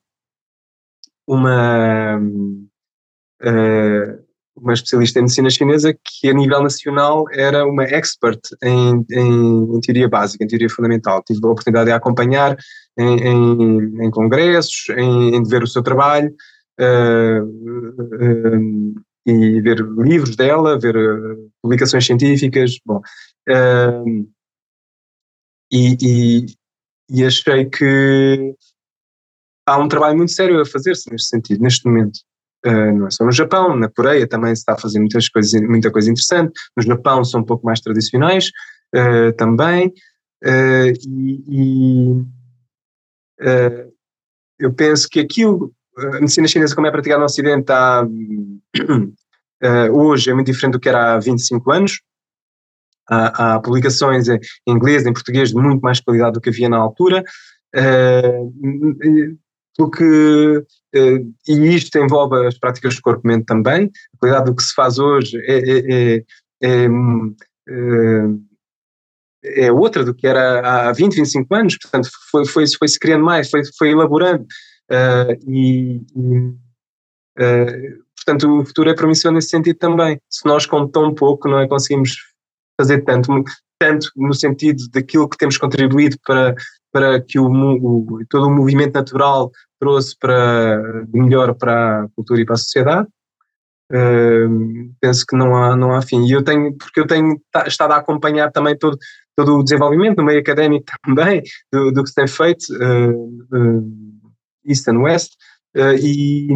[1.27, 4.25] uma, uh,
[4.57, 9.81] uma especialista em medicina chinesa que a nível nacional era uma expert em, em, em
[9.81, 11.23] teoria básica, em teoria fundamental.
[11.23, 12.57] Tive a oportunidade de a acompanhar
[12.99, 16.35] em, em, congressos, em, ver o seu trabalho
[16.81, 17.45] uh,
[19.31, 20.95] e ver livros dela, ver
[21.63, 23.01] publicações científicas, bom.
[25.71, 26.47] E, e,
[27.11, 28.55] e achei que
[29.67, 32.19] há um trabalho muito sério a fazer-se neste sentido, neste momento.
[32.67, 35.61] Uh, não é só no Japão, na Coreia também se está a fazer muitas coisas,
[35.61, 36.53] muita coisa interessante.
[36.77, 38.51] No Japão são um pouco mais tradicionais
[38.95, 39.93] uh, também.
[40.45, 42.25] Uh, e, e
[44.59, 48.07] eu penso que aquilo, a medicina chinesa, como é praticada no Ocidente, há,
[49.93, 52.01] hoje é muito diferente do que era há 25 anos.
[53.11, 56.77] Há, há publicações em inglês, em português, de muito mais qualidade do que havia na
[56.77, 57.25] altura.
[57.75, 58.53] Uh,
[59.77, 64.75] porque, uh, e isto envolve as práticas de corpo-mente também, a qualidade do que se
[64.75, 66.89] faz hoje é, é, é,
[67.69, 73.25] é, é, outra do que era há 20, 25 anos, portanto foi, foi, foi criando
[73.25, 74.45] mais, foi, foi elaborando
[74.91, 76.39] uh, e, e
[77.39, 81.61] uh, portanto o futuro é promissor nesse sentido também, se nós com tão pouco não
[81.61, 82.17] é, conseguimos
[82.81, 83.45] fazer tanto,
[83.79, 86.55] tanto no sentido daquilo que temos contribuído para,
[86.93, 89.51] para que o, o, todo o movimento natural
[89.81, 93.09] trouxe para, de melhor para a cultura e para a sociedade.
[93.91, 96.27] Uh, penso que não há, não há fim.
[96.27, 98.99] E eu tenho, porque eu tenho estado a acompanhar também todo,
[99.35, 101.43] todo o desenvolvimento no meio académico também,
[101.73, 104.08] do, do que se tem feito, uh, uh,
[104.69, 105.33] East and West,
[105.75, 106.49] e,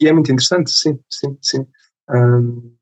[0.00, 1.66] e, é muito interessante, sim, sim, sim.
[2.08, 2.76] Um,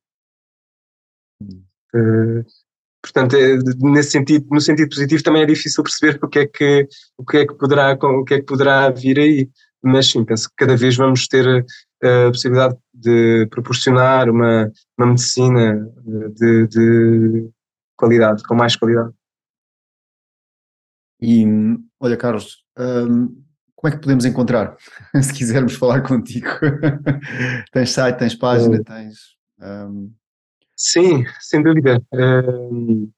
[3.03, 6.89] portanto, é, nesse sentido, no sentido positivo também é difícil perceber o que é que,
[7.17, 9.51] o que, é que, poderá, o que é que poderá vir aí,
[9.83, 11.65] mas sim, penso que cada vez vamos ter
[12.03, 15.89] a possibilidade de proporcionar uma, uma medicina
[16.35, 17.51] de, de
[17.97, 19.13] qualidade, com mais qualidade.
[21.21, 21.45] E,
[22.01, 22.65] olha Carlos,
[23.79, 24.77] como é que podemos encontrar,
[25.23, 26.49] se quisermos falar contigo?
[27.73, 28.83] tens site, tens página, é.
[28.83, 29.37] tens...
[29.61, 30.13] Hum,
[30.77, 32.01] Sim, sem dúvida.
[32.13, 33.11] Uh,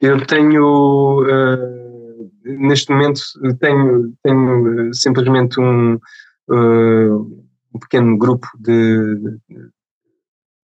[0.00, 3.20] eu tenho, uh, neste momento,
[3.60, 9.70] tenho, tenho simplesmente um, uh, um pequeno grupo de, de,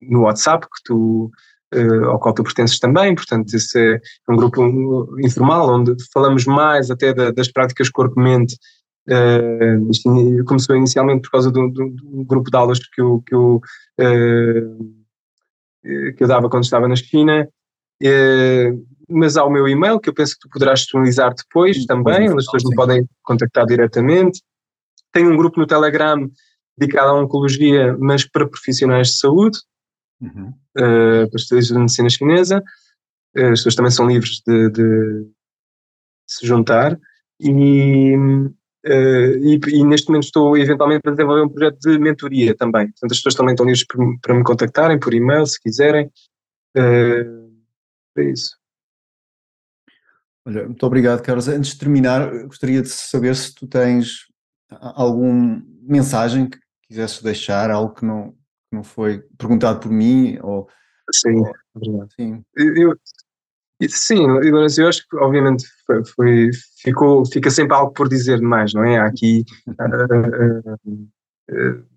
[0.02, 1.32] no WhatsApp que tu,
[2.08, 4.64] ao qual tu pertences também, portanto, esse é um grupo
[5.20, 8.56] informal onde falamos mais até da, das práticas corpo-mente.
[9.08, 10.10] Uh, isto
[10.46, 13.62] começou inicialmente por causa do, do, grupo de aulas que eu, que eu
[14.00, 15.00] uh,
[16.16, 17.48] que eu dava quando estava na China,
[19.10, 22.40] mas há o meu e-mail que eu penso que tu poderás disponibilizar depois também, onde
[22.40, 24.42] as pessoas me podem contactar diretamente.
[25.12, 26.30] Tenho um grupo no Telegram
[26.78, 29.58] dedicado à oncologia, mas para profissionais de saúde,
[30.22, 30.50] uhum.
[30.50, 32.64] uh, para especialistas de medicina chinesa.
[33.38, 35.28] Uh, as pessoas também são livres de, de
[36.28, 37.00] se juntar.
[37.40, 38.50] E, uh,
[38.86, 42.88] e, e, neste momento estou eventualmente a desenvolver um projeto de mentoria também.
[42.88, 43.86] Portanto, as pessoas também estão livres
[44.22, 46.08] para me contactarem por e-mail, se quiserem.
[46.76, 47.50] Uh,
[48.18, 48.58] é isso.
[50.46, 51.48] Olha, muito obrigado, Carlos.
[51.48, 54.28] Antes de terminar, gostaria de saber se tu tens
[54.70, 58.36] alguma mensagem que quisesses deixar, algo que não,
[58.72, 60.68] não foi perguntado por mim, ou...
[61.12, 61.42] Sim,
[61.76, 62.44] ou, sim.
[62.56, 62.94] Eu,
[63.90, 66.50] sim, eu acho que obviamente foi, foi,
[66.82, 69.00] ficou, fica sempre algo por dizer demais, não é?
[69.00, 69.44] Aqui...
[69.68, 71.04] uh, uh,
[71.52, 71.90] uh,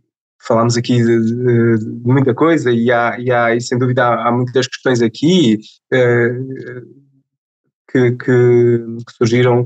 [0.44, 4.28] falámos aqui de, de, de, muita coisa e, há, e, há, e sem dúvida há,
[4.28, 5.58] há muitas questões aqui
[7.88, 8.84] que, que,
[9.16, 9.64] surgiram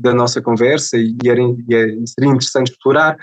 [0.00, 3.16] da nossa conversa e, era, e é, seria interessante explorar,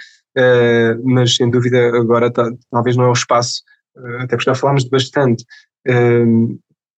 [1.04, 3.64] mas sem dúvida agora tá, talvez não é o espaço,
[4.20, 5.46] até porque já falámos de bastante.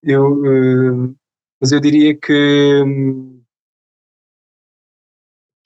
[0.03, 1.15] eu,
[1.61, 2.83] mas eu diria que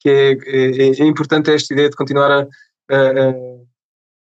[0.01, 3.33] que é, é, é, importante esta ideia de continuar a, a, a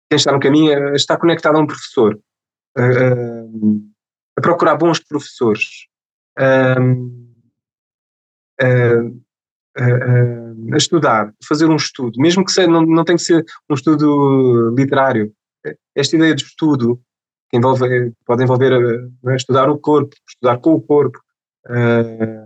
[0.09, 2.19] quem está no caminho é, está conectado a um professor,
[2.75, 2.81] a,
[4.37, 5.87] a procurar bons professores,
[9.77, 13.73] a, a, estudar, fazer um estudo, mesmo que seja, não, não tem que ser um
[13.73, 15.31] estudo literário.
[15.95, 16.99] Esta ideia de estudo
[17.49, 18.73] que envolve, pode envolver
[19.27, 21.19] é, estudar o corpo, estudar com o corpo,
[21.69, 22.45] é,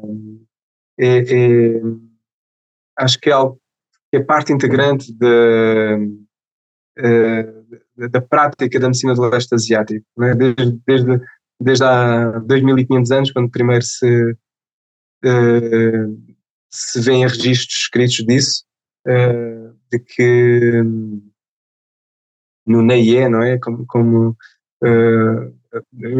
[1.00, 1.82] é,
[2.98, 3.60] acho que é algo
[4.12, 6.22] que é parte integrante uh,
[8.10, 10.36] da prática da medicina do leste asiático, né?
[10.36, 11.22] desde, desde,
[11.60, 14.36] desde há 2500 anos, quando primeiro se,
[16.72, 18.64] se vêem registros escritos disso,
[19.08, 20.82] uh, de que
[22.66, 23.58] no Neie, não é?
[23.58, 24.38] Como, como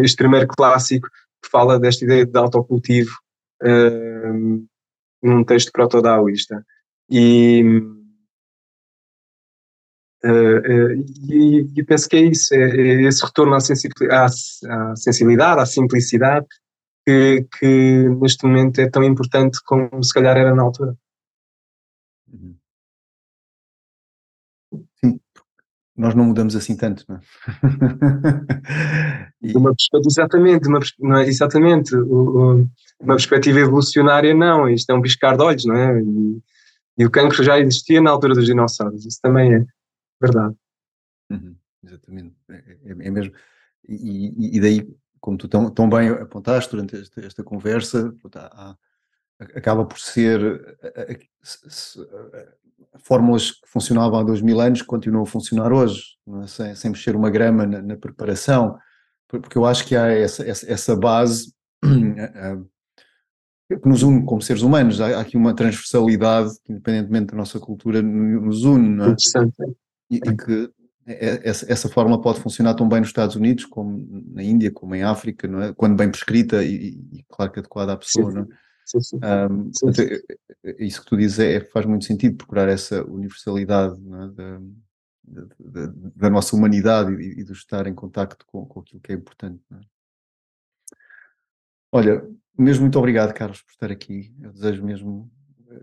[0.04, 1.08] este primeiro clássico
[1.42, 3.12] que fala desta ideia de autocultivo
[5.24, 6.66] num texto proto-daoísta.
[7.10, 7.64] E
[10.24, 14.36] Uh, uh, e, e, penso que é isso, é, é esse retorno à, sensibilidade,
[14.68, 16.46] à, à, sensibilidade, à simplicidade,
[17.06, 20.96] que, que, neste momento é tão importante como se calhar era na altura.
[22.32, 22.56] Uhum.
[24.96, 25.20] Sim,
[25.96, 27.22] nós não mudamos assim tanto, não é?
[29.42, 29.58] e...
[29.58, 29.74] uma
[30.06, 35.66] exatamente, uma, não é, exatamente, uma perspectiva evolucionária não, isto é um piscar de olhos,
[35.66, 36.02] não é?
[36.02, 36.42] E,
[37.00, 39.66] e o cancro já existia na altura dos dinossauros, isso também é
[40.22, 40.56] verdade.
[41.30, 43.34] Uhum, exatamente, é, é, é mesmo.
[43.88, 44.88] E, e, daí,
[45.22, 48.76] como tu tão, tão bem apontaste durante esta, esta conversa, há,
[49.40, 50.78] acaba por ser
[53.00, 56.48] fórmulas que funcionavam há dois mil anos continuam a funcionar hoje, é?
[56.48, 58.78] sem, sem mexer uma grama na, na, preparação,
[59.28, 61.54] porque eu acho que há essa, essa, essa base
[61.84, 61.88] que
[63.88, 68.64] nos une como seres humanos, há, aqui uma transversalidade que, independentemente da nossa cultura, nos
[68.64, 69.10] une, não é?
[69.10, 69.78] Interessante
[70.10, 70.70] e, e que
[71.06, 75.04] essa, essa fórmula pode funcionar tão bem nos Estados Unidos como na Índia, como em
[75.04, 75.74] África, não é?
[75.74, 78.32] quando bem prescrita e, e claro que adequada à pessoa.
[78.32, 78.48] Sim, não é?
[78.86, 79.18] Sim, sim.
[79.18, 79.72] Um.
[80.64, 84.28] É, é, isso que tu dizes é, faz muito sentido procurar essa universalidade é?
[84.30, 84.62] da,
[85.60, 89.16] da, da, nossa humanidade e, e de estar em contacto com, com aquilo que é
[89.16, 89.62] importante.
[89.72, 89.80] É?
[91.92, 94.34] Olha, mesmo muito obrigado, Carlos, por estar aqui.
[94.42, 95.32] Eu desejo mesmo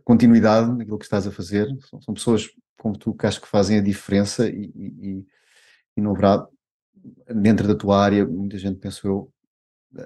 [0.04, 1.68] continuidade naquilo que estás a fazer.
[1.88, 2.48] São, são pessoas
[2.78, 5.26] como tu que acho que fazem a diferença e, e,
[5.96, 6.46] e não haverá
[7.34, 9.32] dentro da tua área muita gente, penso eu,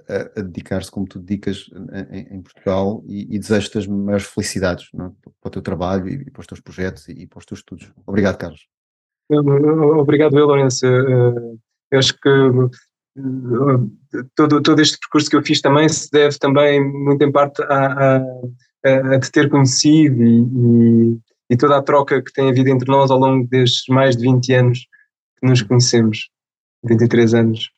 [0.09, 1.69] a, a dedicar-se como tu dedicas
[2.11, 4.97] em, em Portugal e, e desejo-te as maiores felicidades é?
[4.97, 7.93] para o teu trabalho e, para os teus projetos e, para os teus estudos.
[8.07, 8.69] Obrigado, Carlos.
[9.31, 10.86] Obrigado, eu, Lourenço.
[10.86, 16.82] Eh, acho que eh, todo, todo este percurso que eu fiz também se deve também
[16.85, 21.19] muito em parte a, a, a te ter conhecido e,
[21.51, 24.52] e toda a troca que tem havido entre nós ao longo destes mais de 20
[24.55, 24.86] anos
[25.39, 26.31] que nos conhecemos,
[26.85, 27.70] 23 anos.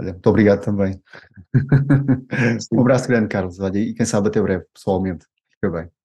[0.00, 1.00] Olha, muito obrigado também.
[2.72, 3.60] um abraço grande, Carlos.
[3.60, 5.26] Olha, e quem sabe até breve, pessoalmente.
[5.52, 5.99] Fica bem.